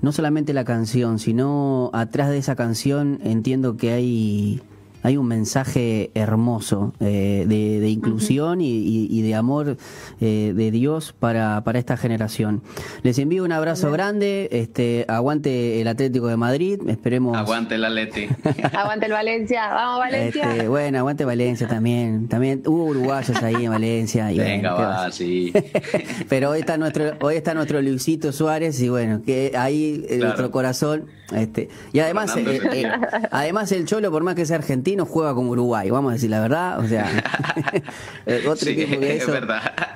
no 0.00 0.12
solamente 0.12 0.52
la 0.52 0.64
canción, 0.64 1.18
sino 1.18 1.90
atrás 1.92 2.28
de 2.30 2.38
esa 2.38 2.56
canción 2.56 3.20
entiendo 3.22 3.76
que 3.76 3.92
hay 3.92 4.62
hay 5.02 5.16
un 5.16 5.26
mensaje 5.26 6.10
hermoso 6.14 6.94
eh, 7.00 7.44
de, 7.46 7.88
inclusión 7.88 8.60
y, 8.60 9.22
de 9.22 9.34
amor 9.34 9.76
eh, 10.20 10.52
de 10.54 10.70
Dios 10.70 11.12
para, 11.18 11.62
para 11.64 11.78
esta 11.78 11.96
generación. 11.96 12.62
Les 13.02 13.18
envío 13.18 13.44
un 13.44 13.52
abrazo 13.52 13.90
grande, 13.90 14.48
este, 14.52 15.04
aguante 15.08 15.80
el 15.80 15.88
Atlético 15.88 16.28
de 16.28 16.36
Madrid, 16.36 16.80
esperemos. 16.88 17.36
Aguante 17.36 17.74
el 17.74 17.84
Atleti. 17.84 18.28
aguante 18.72 19.06
el 19.06 19.12
Valencia, 19.12 19.68
vamos 19.72 19.98
Valencia. 19.98 20.52
Este, 20.52 20.68
bueno, 20.68 20.98
aguante 20.98 21.24
Valencia 21.24 21.66
también, 21.66 22.28
también 22.28 22.62
hubo 22.66 22.84
uruguayos 22.84 23.42
ahí 23.42 23.64
en 23.64 23.70
Valencia. 23.70 24.32
Y 24.32 24.38
Venga, 24.38 24.74
va, 24.74 25.10
sí. 25.10 25.52
Pero 26.28 26.50
hoy 26.50 26.60
está 26.60 26.76
nuestro, 26.76 27.12
hoy 27.20 27.36
está 27.36 27.54
nuestro 27.54 27.82
Luisito 27.82 28.32
Suárez 28.32 28.80
y 28.80 28.88
bueno, 28.88 29.22
que 29.24 29.52
ahí 29.56 30.06
nuestro 30.18 30.50
corazón, 30.50 31.06
este, 31.34 31.68
y 31.92 32.00
además, 32.00 32.34
eh, 32.36 32.90
además 33.30 33.72
el 33.72 33.86
Cholo, 33.86 34.10
por 34.10 34.22
más 34.22 34.34
que 34.34 34.46
sea 34.46 34.56
argentino, 34.56 34.92
no 34.94 35.06
juega 35.06 35.34
como 35.34 35.50
Uruguay, 35.50 35.90
vamos 35.90 36.10
a 36.10 36.12
decir 36.14 36.30
la 36.30 36.40
verdad. 36.40 36.78
O 36.78 36.86
sea, 36.86 37.10
eh, 38.26 38.44
otro 38.46 38.70
equipo 38.70 39.00
que 39.00 39.16
eso. 39.16 39.32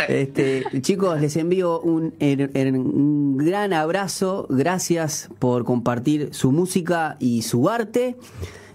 Este, 0.09 0.65
chicos, 0.81 1.21
les 1.21 1.37
envío 1.37 1.81
un, 1.81 2.15
un 2.21 3.37
gran 3.37 3.73
abrazo. 3.73 4.47
Gracias 4.49 5.29
por 5.39 5.65
compartir 5.65 6.31
su 6.33 6.53
música 6.53 7.17
y 7.21 7.43
su 7.43 7.69
arte. 7.69 8.17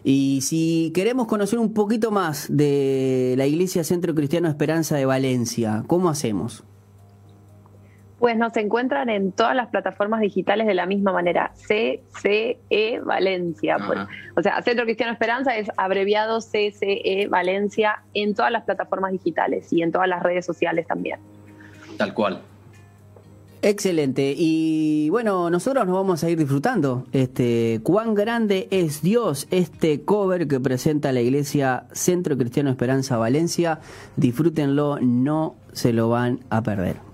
Y 0.04 0.40
si 0.42 0.92
queremos 0.96 1.28
conocer 1.28 1.60
un 1.60 1.74
poquito 1.74 2.12
más 2.12 2.48
de 2.50 3.36
la 3.38 3.46
Iglesia 3.46 3.84
Centro 3.84 4.16
Cristiano 4.16 4.50
Esperanza 4.50 4.96
de 4.96 5.06
Valencia, 5.06 5.84
¿cómo 5.88 6.10
hacemos? 6.10 6.64
Pues 8.22 8.38
nos 8.38 8.56
encuentran 8.56 9.10
en 9.10 9.32
todas 9.32 9.56
las 9.56 9.70
plataformas 9.70 10.22
digitales 10.22 10.68
de 10.68 10.76
la 10.76 10.86
misma 10.86 11.12
manera. 11.12 11.54
CCE 11.56 13.00
Valencia. 13.04 13.78
Pues. 13.84 14.00
O 14.38 14.44
sea, 14.44 14.62
Centro 14.62 14.86
Cristiano 14.86 15.12
Esperanza 15.12 15.58
es 15.58 15.72
abreviado 15.76 16.38
CCE 16.38 17.28
Valencia 17.32 18.04
en 18.14 18.36
todas 18.36 18.52
las 18.52 18.64
plataformas 18.64 19.12
digitales 19.12 19.74
y 19.74 19.82
en 19.82 19.92
todas 19.92 20.08
las 20.08 20.22
redes 20.22 20.46
sociales 20.46 20.86
también. 20.86 21.20
Tal 21.98 22.14
cual. 22.14 22.44
Excelente. 23.64 24.36
Y 24.38 25.10
bueno, 25.10 25.50
nosotros 25.50 25.88
nos 25.88 25.96
vamos 25.96 26.24
a 26.24 26.30
ir 26.30 26.38
disfrutando. 26.38 27.08
Este, 27.14 27.80
cuán 27.82 28.14
grande 28.14 28.68
es 28.70 29.02
Dios, 29.02 29.48
este 29.50 30.04
cover 30.04 30.48
que 30.48 30.60
presenta 30.60 31.12
la 31.12 31.22
iglesia 31.22 31.86
Centro 31.92 32.38
Cristiano 32.38 32.70
Esperanza 32.70 33.18
Valencia. 33.18 33.80
Disfrútenlo, 34.16 35.00
no 35.02 35.56
se 35.74 35.92
lo 35.92 36.10
van 36.10 36.42
a 36.52 36.62
perder. 36.62 37.11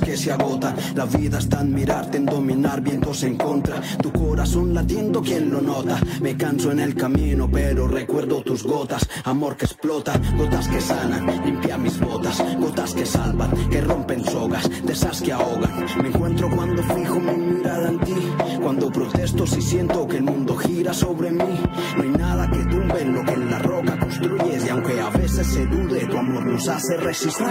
Que 0.00 0.16
se 0.16 0.32
agotan. 0.32 0.74
La 0.94 1.04
vida 1.04 1.38
está 1.38 1.60
en 1.60 1.74
mirarte, 1.74 2.16
en 2.16 2.26
dominar 2.26 2.80
vientos 2.80 3.22
en 3.22 3.36
contra. 3.36 3.80
Tu 4.00 4.12
corazón 4.12 4.74
latiendo, 4.74 5.20
¿quién 5.20 5.50
lo 5.50 5.60
nota? 5.60 6.00
Me 6.20 6.36
canso 6.36 6.70
en 6.70 6.80
el 6.80 6.94
camino, 6.94 7.48
pero 7.50 7.88
recuerdo 7.88 8.42
tus 8.42 8.62
gotas. 8.62 9.08
Amor 9.24 9.56
que 9.56 9.66
explota, 9.66 10.20
gotas 10.36 10.68
que 10.68 10.80
sanan, 10.80 11.26
limpia 11.44 11.78
mis 11.78 11.98
botas. 11.98 12.42
Gotas 12.58 12.94
que 12.94 13.06
salvan, 13.06 13.50
que 13.68 13.80
rompen 13.80 14.24
sogas, 14.24 14.68
de 14.84 14.92
esas 14.92 15.20
que 15.20 15.32
ahogan. 15.32 15.86
Me 16.00 16.08
encuentro 16.08 16.48
cuando 16.54 16.82
fijo 16.82 17.20
mi 17.20 17.36
mirada 17.36 17.88
en 17.88 18.00
ti. 18.00 18.14
Cuando 18.62 18.90
protesto 18.90 19.46
si 19.46 19.60
siento 19.60 20.06
que 20.06 20.18
el 20.18 20.24
mundo 20.24 20.56
gira 20.56 20.92
sobre 20.92 21.30
mí. 21.30 21.60
No 21.96 22.02
hay 22.02 22.10
nada 22.10 22.50
que 22.50 22.64
lo 23.00 23.24
que 23.24 23.32
en 23.32 23.50
la 23.50 23.58
roca 23.58 23.98
construyes. 23.98 24.66
Y 24.66 24.68
aunque 24.68 25.00
a 25.00 25.10
veces 25.10 25.46
se 25.46 25.66
dude, 25.66 26.06
tu 26.06 26.18
amor 26.18 26.46
nos 26.46 26.68
hace 26.68 26.96
resistir. 26.98 27.46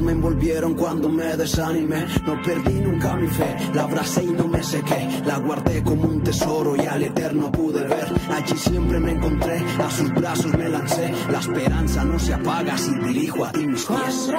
Me 0.00 0.12
envolvieron 0.12 0.74
cuando 0.74 1.08
me 1.08 1.36
desanimé. 1.36 2.06
No 2.26 2.40
perdí 2.42 2.80
nunca 2.80 3.14
mi 3.16 3.28
fe, 3.28 3.56
la 3.72 3.82
abracé 3.82 4.24
y 4.24 4.32
no 4.32 4.48
me 4.48 4.62
sequé. 4.62 5.22
La 5.24 5.38
guardé 5.38 5.82
como 5.82 6.08
un 6.08 6.22
tesoro 6.22 6.74
y 6.76 6.86
al 6.86 7.02
eterno 7.02 7.50
pude 7.52 7.82
ver. 7.84 8.08
Allí 8.30 8.56
siempre 8.56 8.98
me 8.98 9.12
encontré, 9.12 9.62
a 9.78 9.90
sus 9.90 10.12
brazos 10.12 10.52
me 10.56 10.68
lancé. 10.68 11.12
La 11.30 11.38
esperanza 11.38 12.04
no 12.04 12.18
se 12.18 12.34
apaga 12.34 12.76
si 12.76 12.94
dirijo 12.98 13.44
a 13.44 13.52
ti 13.52 13.66
mis 13.66 13.84
pies. 13.84 14.30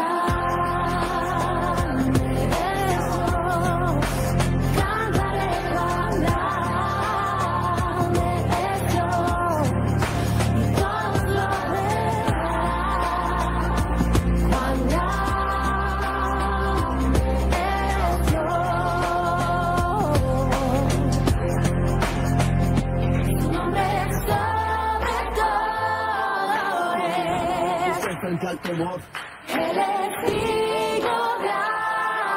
De 28.66 28.74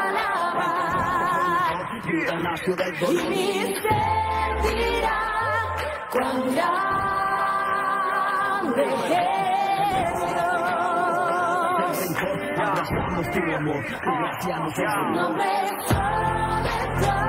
alabar. 0.06 0.62
Nació 2.42 2.72
del 2.76 2.94
Y 2.94 3.02
mi 3.28 3.52
ser 3.74 4.62
dirá 4.62 5.20
cuán 6.12 6.38
grande 6.54 6.84
es 8.84 10.18
Dios. 10.28 11.98
Abrazamos 12.58 13.26
tu 13.30 13.40
amor, 13.54 13.82
tu 13.84 14.10
gracia 14.18 14.54
nos 14.58 14.78
enseñó. 14.78 15.10
Nombre 15.14 15.50
sobre 15.88 16.76
todo 17.00 17.28